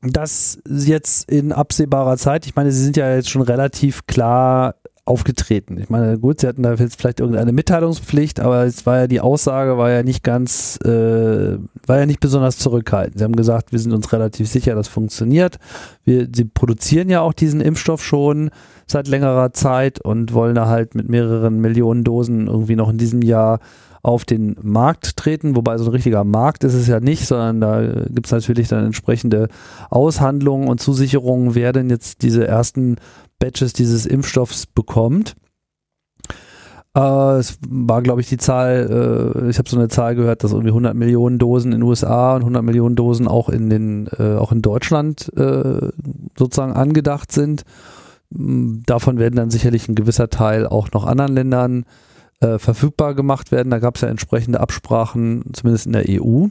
dass 0.00 0.58
jetzt 0.66 1.30
in 1.30 1.52
absehbarer 1.52 2.16
Zeit, 2.16 2.46
ich 2.46 2.56
meine, 2.56 2.72
Sie 2.72 2.82
sind 2.82 2.96
ja 2.96 3.14
jetzt 3.14 3.30
schon 3.30 3.42
relativ 3.42 4.06
klar 4.06 4.74
aufgetreten. 5.08 5.78
Ich 5.78 5.88
meine, 5.88 6.18
gut, 6.18 6.40
Sie 6.40 6.46
hatten 6.46 6.62
da 6.62 6.74
jetzt 6.74 7.00
vielleicht 7.00 7.20
irgendeine 7.20 7.52
Mitteilungspflicht, 7.52 8.40
aber 8.40 8.64
es 8.64 8.84
war 8.84 8.98
ja 8.98 9.06
die 9.06 9.20
Aussage, 9.20 9.78
war 9.78 9.90
ja 9.90 10.02
nicht 10.02 10.22
ganz, 10.22 10.78
äh, 10.84 11.56
war 11.86 11.98
ja 11.98 12.06
nicht 12.06 12.20
besonders 12.20 12.58
zurückhaltend. 12.58 13.18
Sie 13.18 13.24
haben 13.24 13.34
gesagt, 13.36 13.72
wir 13.72 13.78
sind 13.78 13.92
uns 13.92 14.12
relativ 14.12 14.48
sicher, 14.48 14.74
das 14.74 14.88
funktioniert. 14.88 15.58
Wir, 16.04 16.28
Sie 16.30 16.44
produzieren 16.44 17.08
ja 17.08 17.22
auch 17.22 17.32
diesen 17.32 17.60
Impfstoff 17.60 18.04
schon 18.04 18.50
seit 18.86 19.08
längerer 19.08 19.52
Zeit 19.52 20.00
und 20.00 20.34
wollen 20.34 20.54
da 20.54 20.66
halt 20.66 20.94
mit 20.94 21.08
mehreren 21.08 21.60
Millionen 21.60 22.04
Dosen 22.04 22.46
irgendwie 22.46 22.76
noch 22.76 22.90
in 22.90 22.98
diesem 22.98 23.22
Jahr 23.22 23.60
auf 24.02 24.24
den 24.24 24.56
Markt 24.62 25.16
treten, 25.16 25.56
wobei 25.56 25.76
so 25.76 25.84
ein 25.84 25.90
richtiger 25.90 26.24
Markt 26.24 26.64
ist 26.64 26.74
es 26.74 26.86
ja 26.86 27.00
nicht, 27.00 27.26
sondern 27.26 27.60
da 27.60 28.04
gibt 28.08 28.26
es 28.26 28.32
natürlich 28.32 28.68
dann 28.68 28.86
entsprechende 28.86 29.48
Aushandlungen 29.90 30.68
und 30.68 30.80
Zusicherungen, 30.80 31.54
wer 31.54 31.72
denn 31.72 31.90
jetzt 31.90 32.22
diese 32.22 32.46
ersten 32.46 32.96
Batches 33.38 33.72
dieses 33.72 34.06
Impfstoffs 34.06 34.66
bekommt. 34.66 35.36
Äh, 36.94 37.38
es 37.38 37.58
war, 37.68 38.02
glaube 38.02 38.20
ich, 38.20 38.28
die 38.28 38.38
Zahl, 38.38 39.44
äh, 39.44 39.50
ich 39.50 39.58
habe 39.58 39.68
so 39.68 39.76
eine 39.76 39.88
Zahl 39.88 40.14
gehört, 40.14 40.42
dass 40.42 40.52
irgendwie 40.52 40.70
100 40.70 40.94
Millionen 40.94 41.38
Dosen 41.38 41.72
in 41.72 41.80
den 41.80 41.88
USA 41.88 42.34
und 42.34 42.42
100 42.42 42.62
Millionen 42.62 42.96
Dosen 42.96 43.28
auch 43.28 43.48
in, 43.48 43.70
den, 43.70 44.08
äh, 44.18 44.36
auch 44.36 44.52
in 44.52 44.62
Deutschland 44.62 45.30
äh, 45.36 45.88
sozusagen 46.36 46.72
angedacht 46.72 47.32
sind. 47.32 47.64
Davon 48.30 49.18
werden 49.18 49.36
dann 49.36 49.50
sicherlich 49.50 49.88
ein 49.88 49.94
gewisser 49.94 50.28
Teil 50.28 50.66
auch 50.66 50.90
noch 50.92 51.06
anderen 51.06 51.32
Ländern 51.32 51.84
äh, 52.40 52.58
verfügbar 52.58 53.14
gemacht 53.14 53.52
werden. 53.52 53.70
Da 53.70 53.78
gab 53.78 53.96
es 53.96 54.02
ja 54.02 54.08
entsprechende 54.08 54.60
Absprachen, 54.60 55.44
zumindest 55.52 55.86
in 55.86 55.92
der 55.92 56.04
EU. 56.08 56.48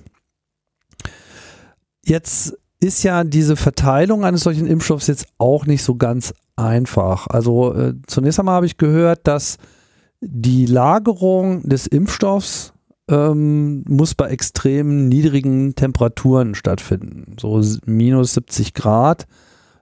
Jetzt 2.04 2.58
ist 2.80 3.04
ja 3.04 3.24
diese 3.24 3.56
Verteilung 3.56 4.24
eines 4.24 4.42
solchen 4.42 4.68
Impfstoffs 4.68 5.08
jetzt 5.08 5.28
auch 5.38 5.66
nicht 5.66 5.84
so 5.84 5.96
ganz 5.96 6.34
einfach. 6.58 7.28
Also 7.28 7.74
äh, 7.74 7.94
zunächst 8.08 8.40
einmal 8.40 8.56
habe 8.56 8.66
ich 8.66 8.78
gehört, 8.78 9.28
dass 9.28 9.58
die 10.20 10.66
Lagerung 10.66 11.62
des 11.68 11.88
Impfstoffs 11.88 12.74
ähm, 13.10 13.84
muss 13.88 14.16
bei 14.16 14.30
extrem 14.30 15.08
niedrigen 15.08 15.76
Temperaturen 15.76 16.56
stattfinden, 16.56 17.38
so 17.40 17.62
minus 17.86 18.34
70 18.34 18.74
Grad 18.74 19.28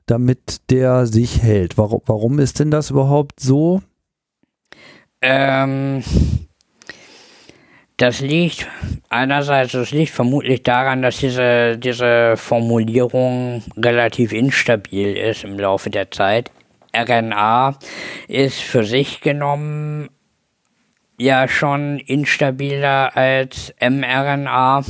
damit 0.06 0.70
der 0.70 1.06
sich 1.06 1.42
hält. 1.42 1.78
Warum, 1.78 2.02
warum 2.06 2.40
ist 2.40 2.60
denn 2.60 2.72
das 2.72 2.92
überhaupt 2.92 3.40
so? 3.40 3.82
Ähm, 5.22 6.04
das 7.98 8.20
liegt 8.20 8.68
einerseits, 9.10 9.72
das 9.72 9.92
liegt 9.92 10.12
vermutlich 10.12 10.64
daran, 10.64 11.02
dass 11.02 11.18
diese, 11.18 11.78
diese 11.78 12.36
Formulierung 12.38 13.64
relativ 13.78 14.32
instabil 14.32 15.16
ist 15.16 15.44
im 15.44 15.58
Laufe 15.58 15.90
der 15.90 16.12
Zeit. 16.12 16.52
RNA 16.96 17.78
ist 18.28 18.62
für 18.62 18.84
sich 18.84 19.22
genommen 19.22 20.10
ja 21.18 21.48
schon 21.48 22.00
instabiler 22.00 23.16
als 23.16 23.74
mRNA. 23.80 24.84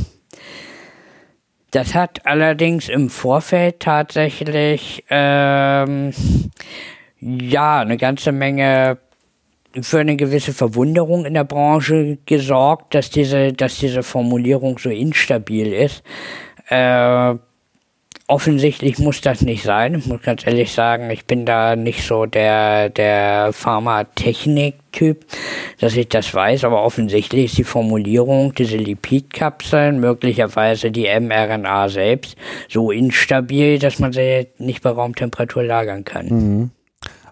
Das 1.71 1.93
hat 1.93 2.25
allerdings 2.25 2.87
im 2.87 3.09
Vorfeld 3.09 3.81
tatsächlich 3.81 5.03
ähm, 5.09 6.11
ja, 7.19 7.79
eine 7.79 7.97
ganze 7.97 8.31
Menge 8.31 8.97
für 9.81 9.99
eine 9.99 10.15
gewisse 10.15 10.53
Verwunderung 10.53 11.25
in 11.25 11.33
der 11.33 11.43
Branche 11.43 12.17
gesorgt, 12.25 12.95
dass 12.95 13.09
diese, 13.09 13.51
dass 13.51 13.77
diese 13.77 14.03
Formulierung 14.03 14.77
so 14.77 14.89
instabil 14.89 15.73
ist. 15.73 16.01
Äh, 16.69 17.35
offensichtlich 18.27 18.97
muss 18.97 19.21
das 19.21 19.41
nicht 19.41 19.63
sein. 19.63 19.95
Ich 19.95 20.07
muss 20.07 20.21
ganz 20.21 20.45
ehrlich 20.47 20.73
sagen, 20.73 21.09
ich 21.11 21.25
bin 21.25 21.45
da 21.45 21.75
nicht 21.75 22.05
so 22.05 22.25
der, 22.25 22.89
der 22.89 23.53
Pharmatechnik-Typ, 23.53 25.25
dass 25.79 25.95
ich 25.95 26.09
das 26.09 26.33
weiß, 26.33 26.63
aber 26.63 26.83
offensichtlich 26.83 27.45
ist 27.45 27.57
die 27.57 27.63
Formulierung, 27.63 28.53
diese 28.55 28.77
Lipidkapseln, 28.77 29.99
möglicherweise 29.99 30.91
die 30.91 31.07
mRNA 31.07 31.89
selbst, 31.89 32.35
so 32.67 32.91
instabil, 32.91 33.77
dass 33.77 33.99
man 33.99 34.11
sie 34.11 34.47
nicht 34.57 34.81
bei 34.81 34.89
Raumtemperatur 34.89 35.63
lagern 35.63 36.03
kann. 36.03 36.27
Mhm. 36.27 36.71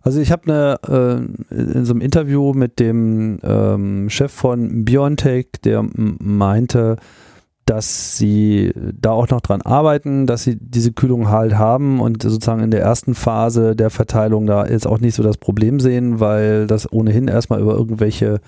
Also 0.03 0.19
ich 0.19 0.31
habe 0.31 0.77
eine 0.89 1.27
äh, 1.49 1.55
in 1.55 1.85
so 1.85 1.93
einem 1.93 2.01
Interview 2.01 2.53
mit 2.53 2.79
dem 2.79 3.39
ähm, 3.41 4.09
Chef 4.09 4.33
von 4.33 4.83
BioNTech, 4.83 5.47
der 5.63 5.85
meinte, 5.93 6.97
dass 7.65 8.17
sie 8.17 8.73
da 8.99 9.11
auch 9.11 9.29
noch 9.29 9.41
dran 9.41 9.61
arbeiten, 9.61 10.27
dass 10.27 10.43
sie 10.43 10.57
diese 10.59 10.91
Kühlung 10.91 11.29
halt 11.29 11.55
haben 11.55 12.01
und 12.01 12.23
sozusagen 12.23 12.61
in 12.61 12.71
der 12.71 12.81
ersten 12.81 13.15
Phase 13.15 13.75
der 13.75 13.89
Verteilung 13.89 14.45
da 14.45 14.65
jetzt 14.65 14.87
auch 14.87 14.99
nicht 14.99 15.15
so 15.15 15.23
das 15.23 15.37
Problem 15.37 15.79
sehen, 15.79 16.19
weil 16.19 16.67
das 16.67 16.91
ohnehin 16.91 17.27
erstmal 17.27 17.61
über 17.61 17.73
irgendwelche 17.73 18.41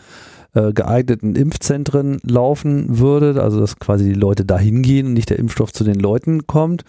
äh, 0.55 0.73
geeigneten 0.73 1.35
Impfzentren 1.35 2.19
laufen 2.23 2.99
würde, 2.99 3.41
also 3.41 3.59
dass 3.59 3.77
quasi 3.77 4.05
die 4.05 4.19
Leute 4.19 4.45
da 4.45 4.57
hingehen 4.57 5.07
und 5.07 5.13
nicht 5.13 5.29
der 5.29 5.39
Impfstoff 5.39 5.73
zu 5.73 5.83
den 5.83 5.99
Leuten 5.99 6.47
kommt. 6.47 6.83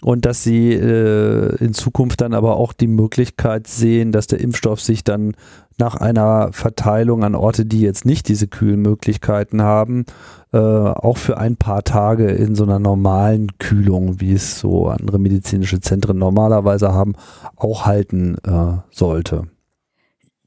Und 0.00 0.24
dass 0.26 0.42
sie 0.42 0.72
äh, 0.72 1.54
in 1.62 1.74
Zukunft 1.74 2.22
dann 2.22 2.34
aber 2.34 2.56
auch 2.56 2.72
die 2.72 2.88
Möglichkeit 2.88 3.68
sehen, 3.68 4.10
dass 4.10 4.26
der 4.26 4.40
Impfstoff 4.40 4.80
sich 4.80 5.04
dann 5.04 5.34
nach 5.78 5.96
einer 5.96 6.52
Verteilung 6.52 7.24
an 7.24 7.34
Orte, 7.34 7.64
die 7.66 7.80
jetzt 7.80 8.04
nicht 8.04 8.28
diese 8.28 8.48
Kühlmöglichkeiten 8.48 9.62
haben, 9.62 10.06
äh, 10.52 10.58
auch 10.58 11.16
für 11.16 11.38
ein 11.38 11.56
paar 11.56 11.82
Tage 11.82 12.26
in 12.26 12.54
so 12.54 12.64
einer 12.64 12.78
normalen 12.78 13.58
Kühlung, 13.58 14.20
wie 14.20 14.32
es 14.32 14.58
so 14.58 14.88
andere 14.88 15.18
medizinische 15.18 15.80
Zentren 15.80 16.18
normalerweise 16.18 16.92
haben, 16.92 17.14
auch 17.56 17.86
halten 17.86 18.36
äh, 18.44 18.78
sollte. 18.90 19.48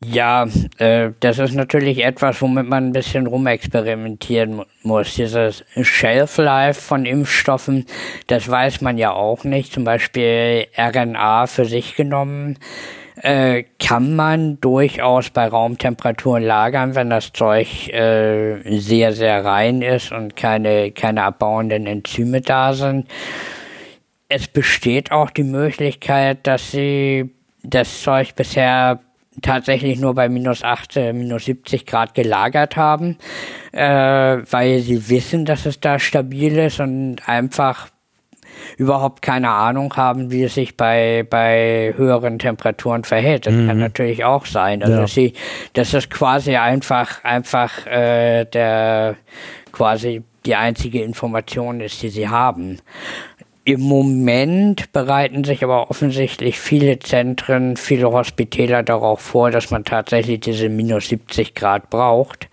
Ja, 0.03 0.45
äh, 0.77 1.11
das 1.19 1.39
ist 1.39 1.55
natürlich 1.55 2.03
etwas, 2.03 2.41
womit 2.41 2.67
man 2.67 2.87
ein 2.87 2.91
bisschen 2.91 3.25
rumexperimentieren 3.25 4.61
muss. 4.83 5.15
Dieses 5.15 5.63
Shelf 5.81 6.37
Life 6.37 6.79
von 6.79 7.05
Impfstoffen, 7.05 7.85
das 8.27 8.47
weiß 8.47 8.81
man 8.81 8.97
ja 8.99 9.13
auch 9.13 9.43
nicht. 9.45 9.73
Zum 9.73 9.83
Beispiel 9.83 10.67
RNA 10.77 11.47
für 11.47 11.65
sich 11.65 11.95
genommen 11.95 12.59
äh, 13.25 13.63
kann 13.79 14.15
man 14.15 14.59
durchaus 14.61 15.31
bei 15.31 15.47
Raumtemperaturen 15.47 16.43
lagern, 16.43 16.93
wenn 16.93 17.09
das 17.09 17.33
Zeug 17.33 17.89
äh, 17.89 18.61
sehr, 18.79 19.13
sehr 19.13 19.43
rein 19.43 19.81
ist 19.81 20.11
und 20.11 20.35
keine, 20.35 20.91
keine 20.91 21.23
abbauenden 21.23 21.87
Enzyme 21.87 22.41
da 22.41 22.73
sind. 22.73 23.07
Es 24.29 24.47
besteht 24.47 25.11
auch 25.11 25.31
die 25.31 25.43
Möglichkeit, 25.43 26.45
dass 26.45 26.69
sie 26.69 27.31
das 27.63 28.03
Zeug 28.03 28.35
bisher 28.35 28.99
tatsächlich 29.41 29.99
nur 29.99 30.13
bei 30.13 30.29
minus 30.29 30.63
8, 30.63 30.97
äh, 30.97 31.13
minus 31.13 31.45
70 31.45 31.87
Grad 31.87 32.13
gelagert 32.13 32.77
haben, 32.77 33.17
äh, 33.71 33.79
weil 33.81 34.81
sie 34.81 35.09
wissen, 35.09 35.45
dass 35.45 35.65
es 35.65 35.79
da 35.79 35.97
stabil 35.97 36.59
ist 36.59 36.79
und 36.79 37.27
einfach 37.27 37.89
überhaupt 38.77 39.21
keine 39.21 39.49
Ahnung 39.49 39.95
haben, 39.95 40.31
wie 40.31 40.43
es 40.43 40.55
sich 40.55 40.77
bei, 40.77 41.25
bei 41.29 41.93
höheren 41.95 42.39
Temperaturen 42.39 43.03
verhält. 43.03 43.45
Das 43.45 43.53
mhm. 43.53 43.67
kann 43.67 43.79
natürlich 43.79 44.23
auch 44.23 44.45
sein. 44.45 44.81
Also 44.81 44.95
ja. 44.95 45.01
dass 45.01 45.13
sie, 45.13 45.33
dass 45.73 45.91
das 45.91 46.09
quasi 46.09 46.55
einfach, 46.55 47.23
einfach 47.23 47.85
äh, 47.87 48.45
der 48.45 49.15
quasi 49.71 50.23
die 50.45 50.55
einzige 50.55 51.01
Information 51.01 51.81
ist, 51.81 52.01
die 52.01 52.09
sie 52.09 52.29
haben. 52.29 52.79
Im 53.67 53.81
Moment 53.81 54.91
bereiten 54.93 55.43
sich 55.43 55.63
aber 55.63 55.89
offensichtlich 55.89 56.59
viele 56.59 56.99
Zentren, 56.99 57.77
viele 57.77 58.11
Hospitäler 58.11 58.83
darauf 58.83 59.21
vor, 59.21 59.49
dass 59.49 59.71
man 59.71 59.83
tatsächlich 59.83 60.41
diese 60.41 60.69
minus 60.69 61.07
70 61.07 61.55
Grad 61.55 61.89
braucht. 61.89 62.47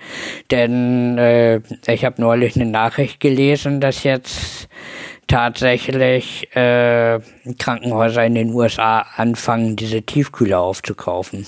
Denn 0.51 1.19
äh, 1.19 1.61
ich 1.87 2.07
habe 2.07 2.19
neulich 2.19 2.57
eine 2.57 2.65
Nachricht 2.65 3.21
gelesen, 3.21 3.83
dass 3.83 4.05
jetzt 4.05 4.71
tatsächlich 5.33 6.55
äh, 6.55 7.19
Krankenhäuser 7.59 8.25
in 8.27 8.35
den 8.35 8.53
USA 8.53 9.07
anfangen, 9.17 9.77
diese 9.77 10.03
Tiefkühler 10.03 10.61
aufzukaufen. 10.61 11.47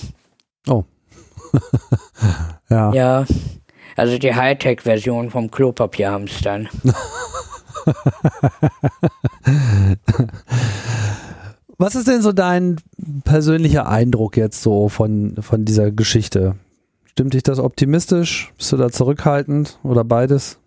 Oh. 0.67 0.85
ja. 2.69 2.91
Ja. 2.93 3.25
Also 3.95 4.17
die 4.17 4.33
Hightech-Version 4.33 5.29
vom 5.29 5.51
Klopapierhamstern. 5.51 6.67
Was 11.77 11.93
ist 11.93 12.07
denn 12.07 12.23
so 12.23 12.31
dein 12.31 12.77
persönlicher 13.23 13.87
Eindruck 13.87 14.35
jetzt 14.37 14.63
so 14.63 14.89
von, 14.89 15.35
von 15.41 15.63
dieser 15.63 15.91
Geschichte? 15.91 16.55
Stimmt 17.05 17.35
dich 17.35 17.43
das 17.43 17.59
optimistisch? 17.59 18.51
Bist 18.57 18.71
du 18.71 18.77
da 18.77 18.89
zurückhaltend 18.89 19.77
oder 19.83 20.03
beides? 20.03 20.57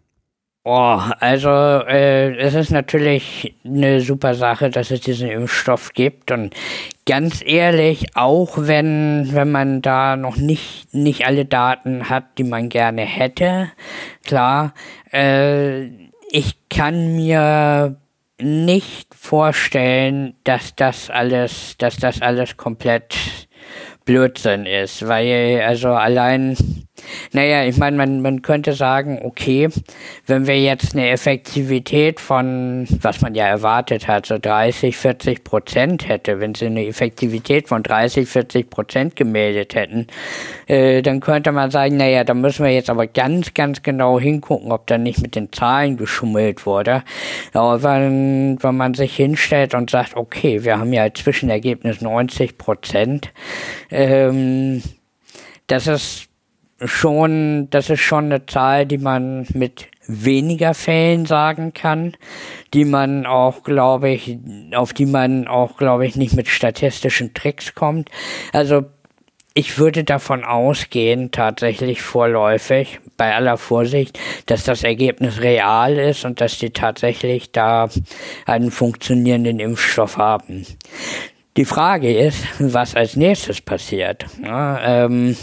Oh, 0.71 1.01
also 1.21 1.49
äh, 1.49 2.37
es 2.37 2.53
ist 2.53 2.73
natürlich 2.73 3.55
eine 3.65 4.03
super 4.03 4.35
Sache, 4.35 4.69
dass 4.69 4.91
es 4.91 5.01
diesen 5.01 5.31
Impfstoff 5.31 5.95
gibt. 5.95 6.31
Und 6.31 6.55
ganz 7.07 7.43
ehrlich, 7.43 8.15
auch 8.15 8.51
wenn 8.59 9.31
wenn 9.33 9.51
man 9.51 9.81
da 9.81 10.17
noch 10.17 10.37
nicht 10.37 10.93
nicht 10.93 11.25
alle 11.27 11.47
Daten 11.47 12.11
hat, 12.11 12.37
die 12.37 12.45
man 12.45 12.69
gerne 12.69 13.01
hätte, 13.01 13.71
klar, 14.27 14.75
äh, 15.11 15.87
ich 16.31 16.59
kann 16.69 17.17
mir 17.17 17.97
nicht 18.39 19.15
vorstellen, 19.15 20.35
dass 20.45 20.77
das 20.77 21.09
alles, 21.09 21.79
dass 21.79 21.97
das 21.97 22.21
alles 22.21 22.59
komplett 22.59 23.17
Blödsinn 24.05 24.67
ist, 24.67 25.09
weil 25.09 25.63
also 25.67 25.89
allein 25.89 26.59
naja, 27.33 27.65
ich 27.65 27.77
meine, 27.77 27.97
man, 27.97 28.21
man 28.21 28.43
könnte 28.43 28.73
sagen, 28.73 29.21
okay, 29.23 29.69
wenn 30.27 30.47
wir 30.47 30.61
jetzt 30.61 30.95
eine 30.95 31.11
Effektivität 31.11 32.21
von, 32.21 32.87
was 33.01 33.21
man 33.21 33.35
ja 33.35 33.47
erwartet 33.47 34.09
hat, 34.09 34.27
so 34.27 34.39
30, 34.39 34.97
40 34.97 35.45
Prozent 35.45 36.09
hätte, 36.09 36.41
wenn 36.41 36.55
sie 36.55 36.67
eine 36.67 36.87
Effektivität 36.87 37.69
von 37.69 37.83
30, 37.83 38.29
40 38.29 38.71
Prozent 38.71 39.17
gemeldet 39.17 39.75
hätten, 39.75 40.07
äh, 40.67 41.03
dann 41.03 41.21
könnte 41.21 41.53
man 41.53 41.71
sagen, 41.71 41.97
naja, 41.97 42.25
da 42.25 42.35
müssen 42.35 42.65
wir 42.65 42.73
jetzt 42.73 42.91
aber 42.91 43.07
ganz, 43.07 43.55
ganz 43.55 43.83
genau 43.83 44.19
hingucken, 44.19 44.73
ob 44.73 44.87
da 44.87 44.99
nicht 44.99 45.21
mit 45.21 45.35
den 45.35 45.53
Zahlen 45.53 45.97
geschummelt 45.97 46.67
wurde. 46.67 47.03
Aber 47.53 47.83
wenn, 47.83 48.63
wenn 48.63 48.77
man 48.77 48.95
sich 48.95 49.17
hinstellt 49.17 49.75
und 49.75 49.91
sagt, 49.91 50.17
okay, 50.17 50.65
wir 50.65 50.79
haben 50.79 50.93
ja 50.93 51.03
als 51.03 51.21
Zwischenergebnis 51.21 52.01
90 52.01 52.59
Prozent, 52.59 53.33
ähm, 53.91 54.83
das 55.67 55.87
ist 55.87 56.28
schon, 56.81 57.69
das 57.71 57.91
ist 57.91 58.01
schon 58.01 58.27
eine 58.27 58.47
Zahl, 58.47 58.87
die 58.87 58.99
man 58.99 59.47
mit 59.53 59.89
weniger 60.07 60.75
Fällen 60.75 61.27
sagen 61.27 61.75
kann, 61.75 62.17
die 62.73 62.85
man 62.85 63.27
auch, 63.27 63.63
glaube 63.63 64.11
ich, 64.11 64.39
auf 64.75 64.93
die 64.93 65.07
man 65.07 65.47
auch, 65.47 65.77
glaube 65.77 66.07
ich, 66.07 66.17
nicht 66.17 66.35
mit 66.35 66.49
statistischen 66.49 67.35
Tricks 67.35 67.75
kommt. 67.75 68.11
Also 68.53 68.87
ich 69.55 69.77
würde 69.77 70.05
davon 70.05 70.45
ausgehen, 70.45 71.33
tatsächlich 71.33 72.01
vorläufig, 72.01 73.01
bei 73.17 73.35
aller 73.35 73.57
Vorsicht, 73.57 74.19
dass 74.47 74.63
das 74.63 74.85
Ergebnis 74.85 75.41
real 75.41 75.97
ist 75.97 76.25
und 76.25 76.41
dass 76.41 76.59
die 76.59 76.71
tatsächlich 76.71 77.51
da 77.51 77.89
einen 78.47 78.71
funktionierenden 78.71 79.59
Impfstoff 79.59 80.17
haben. 80.17 80.65
Die 81.57 81.65
Frage 81.65 82.17
ist, 82.17 82.45
was 82.61 82.95
als 82.95 83.17
nächstes 83.17 83.61
passiert. 83.61 84.27
Ja, 84.45 85.07
ähm, 85.07 85.37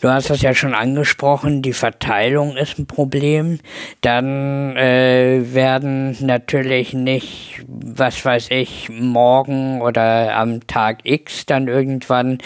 Du 0.00 0.10
hast 0.10 0.28
das 0.28 0.42
ja 0.42 0.54
schon 0.54 0.74
angesprochen, 0.74 1.62
die 1.62 1.72
Verteilung 1.72 2.56
ist 2.56 2.78
ein 2.78 2.86
Problem. 2.86 3.60
Dann 4.00 4.76
äh, 4.76 5.54
werden 5.54 6.16
natürlich 6.20 6.92
nicht, 6.92 7.64
was 7.66 8.24
weiß 8.24 8.48
ich, 8.50 8.88
morgen 8.90 9.80
oder 9.80 10.36
am 10.36 10.66
Tag 10.66 11.00
X 11.04 11.46
dann 11.46 11.68
irgendwann, 11.68 12.38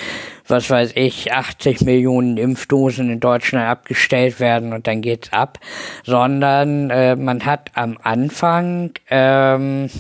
was 0.46 0.70
weiß 0.70 0.92
ich, 0.94 1.32
80 1.32 1.80
Millionen 1.82 2.36
Impfdosen 2.36 3.10
in 3.10 3.20
Deutschland 3.20 3.66
abgestellt 3.66 4.38
werden 4.38 4.72
und 4.72 4.86
dann 4.86 5.00
geht's 5.00 5.32
ab, 5.32 5.58
sondern 6.04 6.90
äh, 6.90 7.16
man 7.16 7.44
hat 7.46 7.70
am 7.74 7.98
Anfang 8.02 8.92
ähm, 9.10 9.90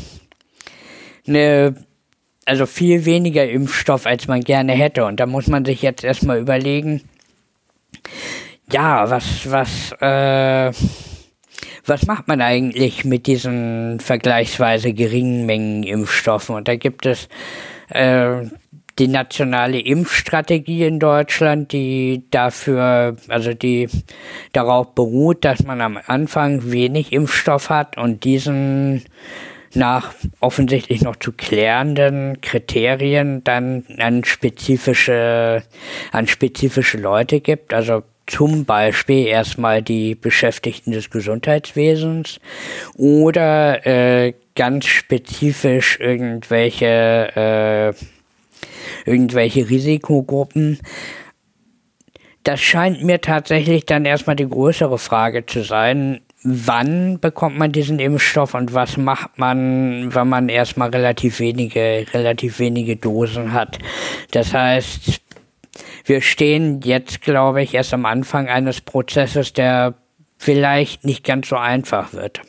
eine 1.26 1.74
also 2.46 2.66
viel 2.66 3.04
weniger 3.04 3.48
Impfstoff, 3.48 4.06
als 4.06 4.28
man 4.28 4.40
gerne 4.40 4.72
hätte. 4.72 5.04
Und 5.04 5.20
da 5.20 5.26
muss 5.26 5.46
man 5.46 5.64
sich 5.64 5.82
jetzt 5.82 6.04
erstmal 6.04 6.38
überlegen, 6.38 7.02
ja, 8.72 9.10
was, 9.10 9.50
was, 9.50 9.92
äh, 10.00 10.72
was 11.86 12.06
macht 12.06 12.28
man 12.28 12.40
eigentlich 12.40 13.04
mit 13.04 13.26
diesen 13.26 14.00
vergleichsweise 14.00 14.92
geringen 14.92 15.46
Mengen 15.46 15.82
Impfstoffen? 15.82 16.54
Und 16.54 16.68
da 16.68 16.76
gibt 16.76 17.06
es 17.06 17.28
äh, 17.88 18.42
die 18.98 19.08
nationale 19.08 19.80
Impfstrategie 19.80 20.84
in 20.84 20.98
Deutschland, 20.98 21.72
die 21.72 22.24
dafür, 22.30 23.16
also 23.28 23.54
die 23.54 23.88
darauf 24.52 24.94
beruht, 24.94 25.44
dass 25.44 25.64
man 25.64 25.80
am 25.80 25.98
Anfang 26.06 26.70
wenig 26.70 27.12
Impfstoff 27.12 27.70
hat 27.70 27.96
und 27.96 28.24
diesen 28.24 29.02
nach 29.74 30.14
offensichtlich 30.40 31.02
noch 31.02 31.16
zu 31.16 31.32
klärenden 31.32 32.40
Kriterien 32.40 33.44
dann 33.44 33.84
an 33.98 34.24
spezifische, 34.24 35.62
an 36.12 36.26
spezifische 36.26 36.98
Leute 36.98 37.40
gibt. 37.40 37.72
Also 37.72 38.02
zum 38.26 38.64
Beispiel 38.64 39.26
erstmal 39.26 39.82
die 39.82 40.14
Beschäftigten 40.14 40.92
des 40.92 41.10
Gesundheitswesens 41.10 42.40
oder 42.96 43.86
äh, 43.86 44.34
ganz 44.54 44.86
spezifisch 44.86 45.98
irgendwelche, 46.00 47.94
äh, 47.96 49.08
irgendwelche 49.08 49.68
Risikogruppen. 49.68 50.78
Das 52.44 52.60
scheint 52.60 53.02
mir 53.02 53.20
tatsächlich 53.20 53.84
dann 53.84 54.04
erstmal 54.04 54.36
die 54.36 54.48
größere 54.48 54.98
Frage 54.98 55.44
zu 55.44 55.62
sein. 55.62 56.20
Wann 56.42 57.20
bekommt 57.20 57.58
man 57.58 57.70
diesen 57.70 57.98
Impfstoff 57.98 58.54
und 58.54 58.72
was 58.72 58.96
macht 58.96 59.38
man, 59.38 60.14
wenn 60.14 60.28
man 60.28 60.48
erstmal 60.48 60.88
relativ 60.88 61.38
wenige, 61.38 62.06
relativ 62.14 62.58
wenige 62.58 62.96
Dosen 62.96 63.52
hat? 63.52 63.78
Das 64.30 64.54
heißt, 64.54 65.20
wir 66.06 66.22
stehen 66.22 66.80
jetzt, 66.82 67.20
glaube 67.20 67.62
ich, 67.62 67.74
erst 67.74 67.92
am 67.92 68.06
Anfang 68.06 68.48
eines 68.48 68.80
Prozesses, 68.80 69.52
der 69.52 69.94
vielleicht 70.38 71.04
nicht 71.04 71.24
ganz 71.24 71.48
so 71.48 71.56
einfach 71.56 72.14
wird. 72.14 72.40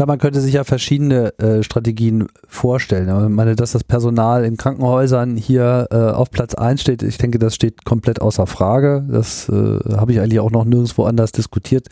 Ja, 0.00 0.06
man 0.06 0.18
könnte 0.18 0.40
sich 0.40 0.54
ja 0.54 0.64
verschiedene 0.64 1.38
äh, 1.38 1.62
Strategien 1.62 2.28
vorstellen. 2.48 3.06
Ich 3.06 3.36
meine, 3.36 3.54
dass 3.54 3.72
das 3.72 3.84
Personal 3.84 4.46
in 4.46 4.56
Krankenhäusern 4.56 5.36
hier 5.36 5.88
äh, 5.90 5.96
auf 5.96 6.30
Platz 6.30 6.54
1 6.54 6.80
steht, 6.80 7.02
ich 7.02 7.18
denke, 7.18 7.38
das 7.38 7.54
steht 7.54 7.84
komplett 7.84 8.22
außer 8.22 8.46
Frage. 8.46 9.04
Das 9.10 9.50
äh, 9.50 9.52
habe 9.94 10.12
ich 10.12 10.20
eigentlich 10.20 10.40
auch 10.40 10.52
noch 10.52 10.64
nirgendwo 10.64 11.04
anders 11.04 11.32
diskutiert 11.32 11.88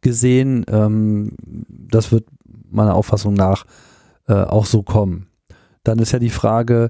gesehen. 0.00 0.64
Ähm, 0.70 1.32
das 1.68 2.12
wird 2.12 2.24
meiner 2.70 2.94
Auffassung 2.94 3.34
nach 3.34 3.66
äh, 4.26 4.32
auch 4.32 4.64
so 4.64 4.82
kommen. 4.82 5.26
Dann 5.84 5.98
ist 5.98 6.12
ja 6.12 6.18
die 6.18 6.30
Frage, 6.30 6.88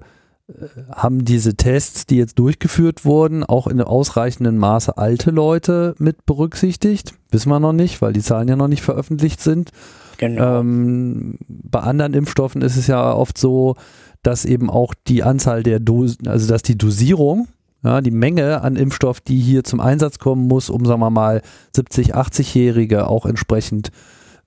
haben 0.93 1.25
diese 1.25 1.57
Tests, 1.57 2.07
die 2.07 2.17
jetzt 2.17 2.39
durchgeführt 2.39 3.05
wurden, 3.05 3.43
auch 3.43 3.67
in 3.67 3.81
ausreichendem 3.81 4.57
Maße 4.59 4.97
alte 4.97 5.33
Leute 5.33 5.97
mit 5.99 6.27
berücksichtigt? 6.27 7.15
Wissen 7.33 7.49
wir 7.49 7.59
noch 7.59 7.73
nicht, 7.73 8.01
weil 8.03 8.13
die 8.13 8.23
Zahlen 8.23 8.47
ja 8.47 8.55
noch 8.55 8.69
nicht 8.69 8.83
veröffentlicht 8.83 9.41
sind. 9.41 9.73
Genau. 10.21 10.61
Ähm, 10.61 11.39
bei 11.49 11.81
anderen 11.81 12.13
Impfstoffen 12.13 12.61
ist 12.61 12.77
es 12.77 12.87
ja 12.89 13.11
oft 13.11 13.39
so, 13.39 13.77
dass 14.23 14.45
eben 14.45 14.69
auch 14.69 14.93
die 15.09 15.23
Anzahl 15.23 15.63
der 15.63 15.81
Dosen, 15.81 16.29
also 16.29 16.47
dass 16.47 16.61
die 16.61 16.77
Dosierung, 16.77 17.49
ja, 17.83 18.03
die 18.03 18.11
Menge 18.11 18.61
an 18.61 18.77
Impfstoff, 18.77 19.23
die 19.23 19.39
hier 19.39 19.65
zum 19.65 19.81
Einsatz 19.81 20.19
kommen 20.19 20.47
muss, 20.47 20.69
um, 20.69 20.85
sagen 20.85 21.01
wir 21.01 21.09
mal, 21.09 21.41
70, 21.75 22.15
80-Jährige 22.15 23.07
auch 23.07 23.25
entsprechend 23.25 23.93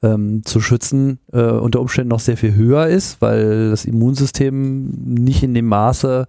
ähm, 0.04 0.44
zu 0.46 0.62
schützen, 0.62 1.18
äh, 1.32 1.42
unter 1.42 1.82
Umständen 1.82 2.10
noch 2.10 2.20
sehr 2.20 2.38
viel 2.38 2.54
höher 2.54 2.86
ist, 2.86 3.20
weil 3.20 3.72
das 3.72 3.86
Immunsystem 3.86 4.92
nicht 4.92 5.42
in 5.42 5.56
dem 5.56 5.66
Maße 5.66 6.28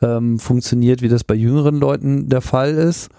ähm, 0.00 0.38
funktioniert, 0.38 1.02
wie 1.02 1.08
das 1.08 1.22
bei 1.22 1.34
jüngeren 1.34 1.78
Leuten 1.78 2.30
der 2.30 2.40
Fall 2.40 2.70
ist 2.70 3.10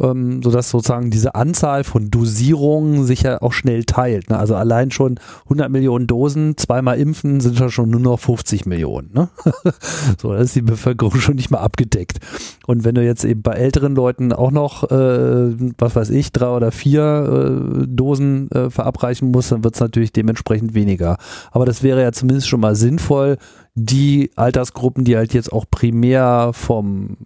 ähm, 0.00 0.42
sodass 0.42 0.70
sozusagen 0.70 1.10
diese 1.10 1.34
Anzahl 1.34 1.84
von 1.84 2.10
Dosierungen 2.10 3.04
sich 3.04 3.22
ja 3.22 3.40
auch 3.42 3.52
schnell 3.52 3.84
teilt. 3.84 4.30
Ne? 4.30 4.38
Also 4.38 4.54
allein 4.54 4.90
schon 4.90 5.18
100 5.44 5.70
Millionen 5.70 6.06
Dosen, 6.06 6.56
zweimal 6.56 6.98
impfen, 6.98 7.40
sind 7.40 7.58
ja 7.58 7.68
schon 7.68 7.90
nur 7.90 8.00
noch 8.00 8.18
50 8.18 8.66
Millionen. 8.66 9.10
Ne? 9.12 9.28
so, 10.20 10.32
da 10.32 10.38
ist 10.38 10.56
die 10.56 10.62
Bevölkerung 10.62 11.16
schon 11.16 11.36
nicht 11.36 11.50
mehr 11.50 11.60
abgedeckt. 11.60 12.18
Und 12.66 12.84
wenn 12.84 12.94
du 12.94 13.04
jetzt 13.04 13.24
eben 13.24 13.42
bei 13.42 13.52
älteren 13.52 13.94
Leuten 13.94 14.32
auch 14.32 14.50
noch, 14.50 14.84
äh, 14.90 15.54
was 15.78 15.94
weiß 15.94 16.10
ich, 16.10 16.32
drei 16.32 16.48
oder 16.48 16.72
vier 16.72 17.82
äh, 17.82 17.86
Dosen 17.86 18.50
äh, 18.50 18.70
verabreichen 18.70 19.30
musst, 19.30 19.52
dann 19.52 19.64
wird 19.64 19.74
es 19.74 19.80
natürlich 19.80 20.12
dementsprechend 20.12 20.74
weniger. 20.74 21.16
Aber 21.50 21.66
das 21.66 21.82
wäre 21.82 22.02
ja 22.02 22.12
zumindest 22.12 22.48
schon 22.48 22.60
mal 22.60 22.76
sinnvoll, 22.76 23.36
die 23.74 24.30
Altersgruppen, 24.36 25.04
die 25.04 25.16
halt 25.16 25.32
jetzt 25.32 25.52
auch 25.52 25.64
primär 25.70 26.50
vom 26.52 27.16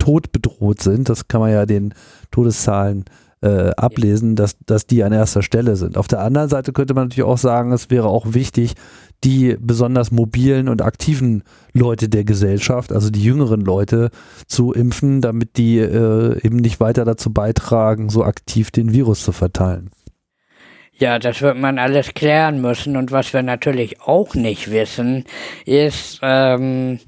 Tod 0.00 0.32
bedroht 0.32 0.82
sind, 0.82 1.08
das 1.08 1.28
kann 1.28 1.40
man 1.40 1.52
ja 1.52 1.64
den 1.66 1.94
Todeszahlen 2.32 3.04
äh, 3.42 3.70
ablesen, 3.76 4.36
dass, 4.36 4.58
dass 4.66 4.86
die 4.86 5.02
an 5.02 5.12
erster 5.12 5.42
Stelle 5.42 5.76
sind. 5.76 5.96
Auf 5.96 6.08
der 6.08 6.20
anderen 6.20 6.48
Seite 6.48 6.72
könnte 6.72 6.94
man 6.94 7.04
natürlich 7.04 7.28
auch 7.28 7.38
sagen, 7.38 7.72
es 7.72 7.90
wäre 7.90 8.08
auch 8.08 8.34
wichtig, 8.34 8.74
die 9.24 9.56
besonders 9.58 10.10
mobilen 10.10 10.68
und 10.68 10.82
aktiven 10.82 11.42
Leute 11.72 12.08
der 12.08 12.24
Gesellschaft, 12.24 12.92
also 12.92 13.10
die 13.10 13.22
jüngeren 13.22 13.60
Leute, 13.60 14.10
zu 14.46 14.72
impfen, 14.72 15.20
damit 15.20 15.56
die 15.56 15.78
äh, 15.78 16.44
eben 16.44 16.56
nicht 16.56 16.80
weiter 16.80 17.04
dazu 17.04 17.32
beitragen, 17.32 18.08
so 18.08 18.24
aktiv 18.24 18.70
den 18.70 18.92
Virus 18.92 19.22
zu 19.22 19.32
verteilen. 19.32 19.90
Ja, 20.92 21.18
das 21.18 21.40
wird 21.40 21.56
man 21.56 21.78
alles 21.78 22.12
klären 22.12 22.60
müssen. 22.60 22.98
Und 22.98 23.10
was 23.10 23.32
wir 23.32 23.42
natürlich 23.42 24.02
auch 24.02 24.34
nicht 24.34 24.70
wissen, 24.70 25.24
ist, 25.64 26.20
ähm, 26.22 26.98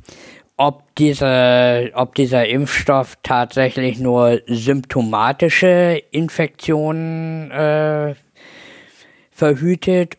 ob, 0.63 0.95
diese, 0.95 1.91
ob 1.95 2.15
dieser 2.15 2.47
Impfstoff 2.47 3.19
tatsächlich 3.25 3.99
nur 3.99 4.43
symptomatische 4.47 6.01
Infektionen 6.13 7.51
äh, 7.51 8.15
verhütet 9.33 10.19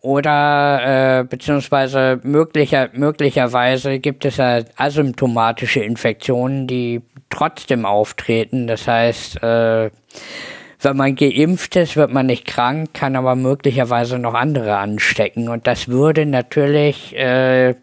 oder 0.00 1.18
äh, 1.18 1.24
beziehungsweise 1.24 2.20
möglicher, 2.22 2.90
möglicherweise 2.92 3.98
gibt 3.98 4.24
es 4.24 4.36
ja 4.36 4.60
asymptomatische 4.76 5.80
Infektionen, 5.80 6.68
die 6.68 7.02
trotzdem 7.28 7.84
auftreten. 7.84 8.68
Das 8.68 8.86
heißt, 8.86 9.42
äh, 9.42 9.90
wenn 10.80 10.96
man 10.96 11.14
geimpft 11.14 11.76
ist, 11.76 11.96
wird 11.96 12.12
man 12.12 12.26
nicht 12.26 12.46
krank, 12.46 12.94
kann 12.94 13.16
aber 13.16 13.36
möglicherweise 13.36 14.18
noch 14.18 14.34
andere 14.34 14.76
anstecken. 14.78 15.48
Und 15.48 15.66
das 15.66 15.88
würde 15.88 16.26
natürlich 16.26 17.14
äh, 17.16 17.74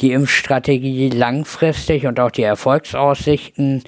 die 0.00 0.12
Impfstrategie 0.12 1.10
langfristig 1.10 2.06
und 2.06 2.20
auch 2.20 2.30
die 2.30 2.42
Erfolgsaussichten, 2.42 3.82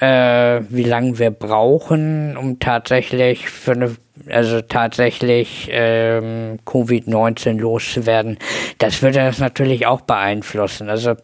äh, 0.00 0.60
wie 0.68 0.84
lange 0.84 1.18
wir 1.18 1.30
brauchen, 1.30 2.36
um 2.36 2.58
tatsächlich 2.58 3.48
für 3.48 3.72
eine 3.72 3.96
also 4.28 4.60
tatsächlich 4.60 5.68
ähm, 5.70 6.58
Covid-19 6.66 7.58
loszuwerden, 7.58 8.38
das 8.78 9.02
würde 9.02 9.18
das 9.18 9.38
natürlich 9.38 9.86
auch 9.86 10.02
beeinflussen. 10.02 10.90
Also 10.90 11.14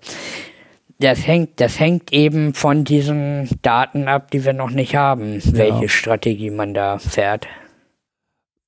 das 0.99 1.27
hängt, 1.27 1.61
das 1.61 1.79
hängt 1.79 2.13
eben 2.13 2.55
von 2.55 2.85
diesen 2.85 3.49
Daten 3.63 4.09
ab, 4.09 4.31
die 4.31 4.45
wir 4.45 4.53
noch 4.53 4.71
nicht 4.71 4.97
haben, 4.97 5.41
ja. 5.41 5.53
welche 5.53 5.89
Strategie 5.89 6.51
man 6.51 6.75
da 6.75 6.99
fährt. 6.99 7.47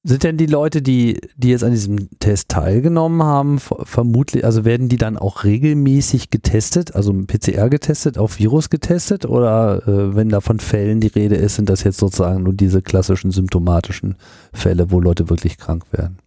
Sind 0.05 0.23
denn 0.23 0.37
die 0.37 0.47
Leute, 0.47 0.81
die, 0.81 1.21
die 1.37 1.51
jetzt 1.51 1.64
an 1.64 1.73
diesem 1.73 2.09
Test 2.21 2.51
teilgenommen 2.51 3.23
haben, 3.23 3.59
vermutlich, 3.59 4.45
also 4.45 4.64
werden 4.64 4.89
die 4.89 4.97
dann 4.97 5.18
auch 5.18 5.45
regelmäßig 5.45 6.31
getestet, 6.31 6.95
also 6.95 7.12
PCR 7.12 7.68
getestet, 7.68 8.16
auf 8.16 8.39
Virus 8.39 8.70
getestet 8.70 9.26
oder 9.26 9.83
äh, 9.89 10.14
wenn 10.14 10.29
da 10.29 10.41
von 10.41 10.61
Fällen 10.61 11.01
die 11.01 11.09
Rede 11.09 11.35
ist, 11.35 11.57
sind 11.57 11.68
das 11.68 11.83
jetzt 11.83 11.99
sozusagen 11.99 12.45
nur 12.45 12.53
diese 12.53 12.81
klassischen 12.81 13.33
symptomatischen 13.33 14.16
Fälle, 14.53 14.91
wo 14.91 15.01
Leute 15.01 15.29
wirklich 15.29 15.59
krank 15.59 15.85
werden? 15.91 16.18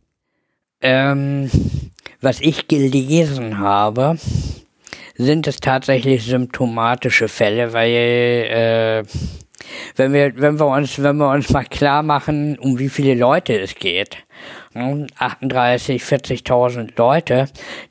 Ähm, 0.82 1.49
was 2.20 2.41
ich 2.41 2.68
gelesen 2.68 3.58
habe, 3.58 4.18
sind 5.22 5.47
es 5.47 5.59
tatsächlich 5.59 6.24
symptomatische 6.26 7.28
Fälle, 7.28 7.74
weil 7.74 7.89
äh, 7.89 9.03
wenn 9.95 10.13
wir, 10.13 10.34
wenn 10.38 10.59
wir 10.59 10.67
uns, 10.67 11.01
wenn 11.01 11.17
wir 11.17 11.30
uns 11.30 11.49
mal 11.49 11.65
klar 11.65 12.03
machen, 12.03 12.57
um 12.57 12.80
wie 12.80 12.89
viele 12.89 13.13
Leute 13.13 13.59
es 13.59 13.76
geht, 13.76 14.17
38, 14.74 16.01
40.000 16.01 16.91
Leute, 16.97 17.47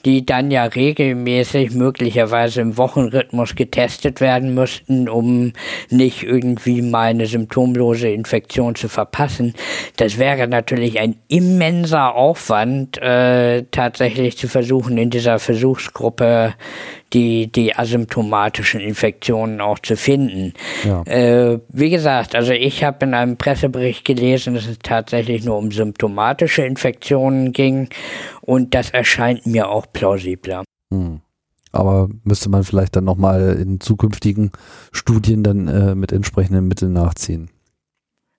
die 0.07 0.25
dann 0.25 0.51
ja 0.51 0.65
regelmäßig 0.65 1.73
möglicherweise 1.73 2.63
im 2.63 2.79
Wochenrhythmus 2.79 3.55
getestet 3.55 4.23
werden 4.23 4.55
müssten, 4.55 5.09
um 5.09 5.53
nicht 5.91 6.23
irgendwie 6.23 6.81
mal 6.81 7.11
eine 7.11 7.27
symptomlose 7.27 8.09
Infektion 8.09 8.75
zu 8.75 8.89
verpassen. 8.89 9.55
Das 9.97 10.19
wäre 10.19 10.49
natürlich 10.49 10.99
ein 10.99 11.17
immenser 11.29 12.15
Aufwand, 12.15 12.97
äh, 12.99 13.65
tatsächlich 13.71 14.39
zu 14.39 14.49
versuchen, 14.49 14.97
in 14.97 15.11
dieser 15.11 15.39
Versuchsgruppe 15.39 16.55
die, 17.13 17.51
die 17.51 17.77
asymptomatischen 17.77 18.81
Infektionen 18.81 19.61
auch 19.61 19.79
zu 19.79 19.97
finden. 19.97 20.55
Ja. 20.85 21.03
Äh, 21.03 21.61
wie 21.69 21.91
gesagt, 21.91 22.35
also 22.35 22.53
ich 22.53 22.85
habe 22.85 23.05
in 23.07 23.15
einem 23.15 23.37
Pressebericht 23.37 24.05
gelesen, 24.05 24.55
dass 24.55 24.67
es 24.67 24.79
tatsächlich 24.83 25.45
nur 25.45 25.57
um 25.57 25.71
symptomatische 25.71 26.63
Infektionen 26.63 27.53
ging 27.53 27.89
und 28.41 28.75
das 28.75 28.91
erscheint 28.91 29.47
mir 29.47 29.69
auch 29.69 29.87
plausibler. 29.93 30.65
Hm. 30.93 31.21
Aber 31.73 32.09
müsste 32.25 32.49
man 32.49 32.65
vielleicht 32.65 32.97
dann 32.97 33.05
nochmal 33.05 33.57
in 33.61 33.81
zukünftigen 33.81 34.51
Studien 34.91 35.45
dann 35.45 35.69
äh, 35.69 35.95
mit 35.95 36.11
entsprechenden 36.11 36.67
Mitteln 36.67 36.93
nachziehen. 36.93 37.51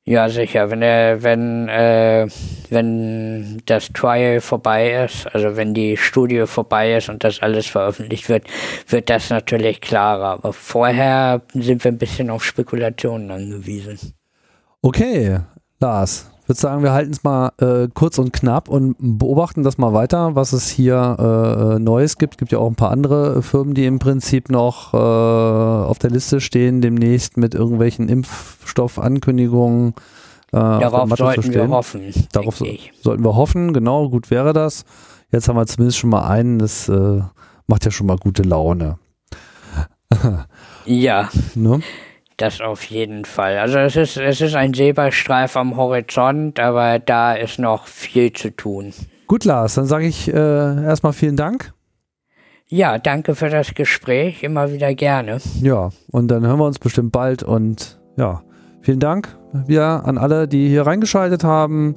Ja, 0.03 0.29
sicher. 0.29 0.71
Wenn 0.71 0.81
er, 0.81 1.21
wenn, 1.21 1.69
äh, 1.69 2.27
wenn 2.69 3.61
das 3.65 3.89
Trial 3.93 4.41
vorbei 4.41 5.05
ist, 5.05 5.27
also 5.27 5.55
wenn 5.55 5.75
die 5.75 5.95
Studie 5.95 6.47
vorbei 6.47 6.95
ist 6.97 7.09
und 7.09 7.23
das 7.23 7.41
alles 7.41 7.67
veröffentlicht 7.67 8.27
wird, 8.27 8.45
wird 8.87 9.11
das 9.11 9.29
natürlich 9.29 9.79
klarer. 9.79 10.31
Aber 10.31 10.53
vorher 10.53 11.41
sind 11.53 11.83
wir 11.83 11.91
ein 11.91 11.99
bisschen 11.99 12.31
auf 12.31 12.43
Spekulationen 12.43 13.29
angewiesen. 13.29 14.15
Okay, 14.81 15.39
Lars, 15.79 16.31
würde 16.51 16.59
sagen, 16.59 16.83
wir 16.83 16.91
halten 16.91 17.11
es 17.11 17.23
mal 17.23 17.53
äh, 17.59 17.87
kurz 17.93 18.17
und 18.17 18.33
knapp 18.33 18.67
und 18.67 18.97
beobachten 18.99 19.63
das 19.63 19.77
mal 19.77 19.93
weiter, 19.93 20.35
was 20.35 20.51
es 20.51 20.69
hier 20.69 21.15
äh, 21.17 21.79
Neues 21.79 22.17
gibt. 22.17 22.33
Es 22.33 22.37
gibt 22.37 22.51
ja 22.51 22.59
auch 22.59 22.67
ein 22.67 22.75
paar 22.75 22.91
andere 22.91 23.41
Firmen, 23.41 23.73
die 23.73 23.85
im 23.85 23.99
Prinzip 23.99 24.49
noch 24.49 24.93
äh, 24.93 24.97
auf 24.97 25.97
der 25.99 26.09
Liste 26.09 26.41
stehen, 26.41 26.81
demnächst 26.81 27.37
mit 27.37 27.55
irgendwelchen 27.55 28.09
Impfstoffankündigungen. 28.09 29.93
Äh, 30.51 30.57
Darauf 30.57 31.09
sollten 31.17 31.53
wir 31.53 31.69
hoffen. 31.69 32.13
Darauf 32.33 32.57
so, 32.57 32.65
sollten 33.01 33.23
wir 33.23 33.35
hoffen, 33.35 33.71
genau, 33.71 34.09
gut 34.09 34.29
wäre 34.29 34.51
das. 34.51 34.83
Jetzt 35.31 35.47
haben 35.47 35.55
wir 35.55 35.65
zumindest 35.67 35.99
schon 35.99 36.09
mal 36.09 36.27
einen, 36.27 36.59
das 36.59 36.89
äh, 36.89 37.21
macht 37.67 37.85
ja 37.85 37.91
schon 37.91 38.07
mal 38.07 38.17
gute 38.17 38.43
Laune. 38.43 38.97
ja. 40.85 41.29
Ne? 41.55 41.79
Das 42.41 42.59
auf 42.59 42.85
jeden 42.85 43.23
Fall. 43.23 43.59
Also 43.59 43.77
es 43.77 43.95
ist, 43.95 44.17
es 44.17 44.41
ist 44.41 44.55
ein 44.55 44.73
Silberstreif 44.73 45.55
am 45.55 45.77
Horizont, 45.77 46.59
aber 46.59 46.97
da 46.97 47.33
ist 47.33 47.59
noch 47.59 47.85
viel 47.85 48.33
zu 48.33 48.49
tun. 48.49 48.93
Gut, 49.27 49.45
Lars, 49.45 49.75
dann 49.75 49.85
sage 49.85 50.07
ich 50.07 50.27
äh, 50.27 50.33
erstmal 50.83 51.13
vielen 51.13 51.35
Dank. 51.37 51.71
Ja, 52.65 52.97
danke 52.97 53.35
für 53.35 53.49
das 53.49 53.75
Gespräch, 53.75 54.41
immer 54.41 54.73
wieder 54.73 54.95
gerne. 54.95 55.37
Ja, 55.61 55.89
und 56.09 56.29
dann 56.29 56.43
hören 56.43 56.57
wir 56.57 56.65
uns 56.65 56.79
bestimmt 56.79 57.11
bald 57.11 57.43
und 57.43 58.01
ja, 58.17 58.41
vielen 58.81 58.99
Dank 58.99 59.37
wieder 59.67 60.07
an 60.07 60.17
alle, 60.17 60.47
die 60.47 60.67
hier 60.67 60.87
reingeschaltet 60.87 61.43
haben. 61.43 61.95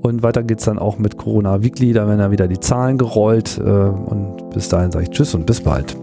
Und 0.00 0.22
weiter 0.22 0.42
geht 0.42 0.60
es 0.60 0.64
dann 0.64 0.78
auch 0.78 0.96
mit 0.98 1.18
Corona 1.18 1.62
Weekly, 1.62 1.92
da 1.92 2.06
werden 2.06 2.18
dann 2.18 2.30
wieder 2.30 2.48
die 2.48 2.60
Zahlen 2.60 2.96
gerollt. 2.96 3.58
Äh, 3.58 3.62
und 3.62 4.48
bis 4.54 4.70
dahin 4.70 4.90
sage 4.90 5.04
ich 5.04 5.10
Tschüss 5.10 5.34
und 5.34 5.44
bis 5.44 5.60
bald. 5.60 5.98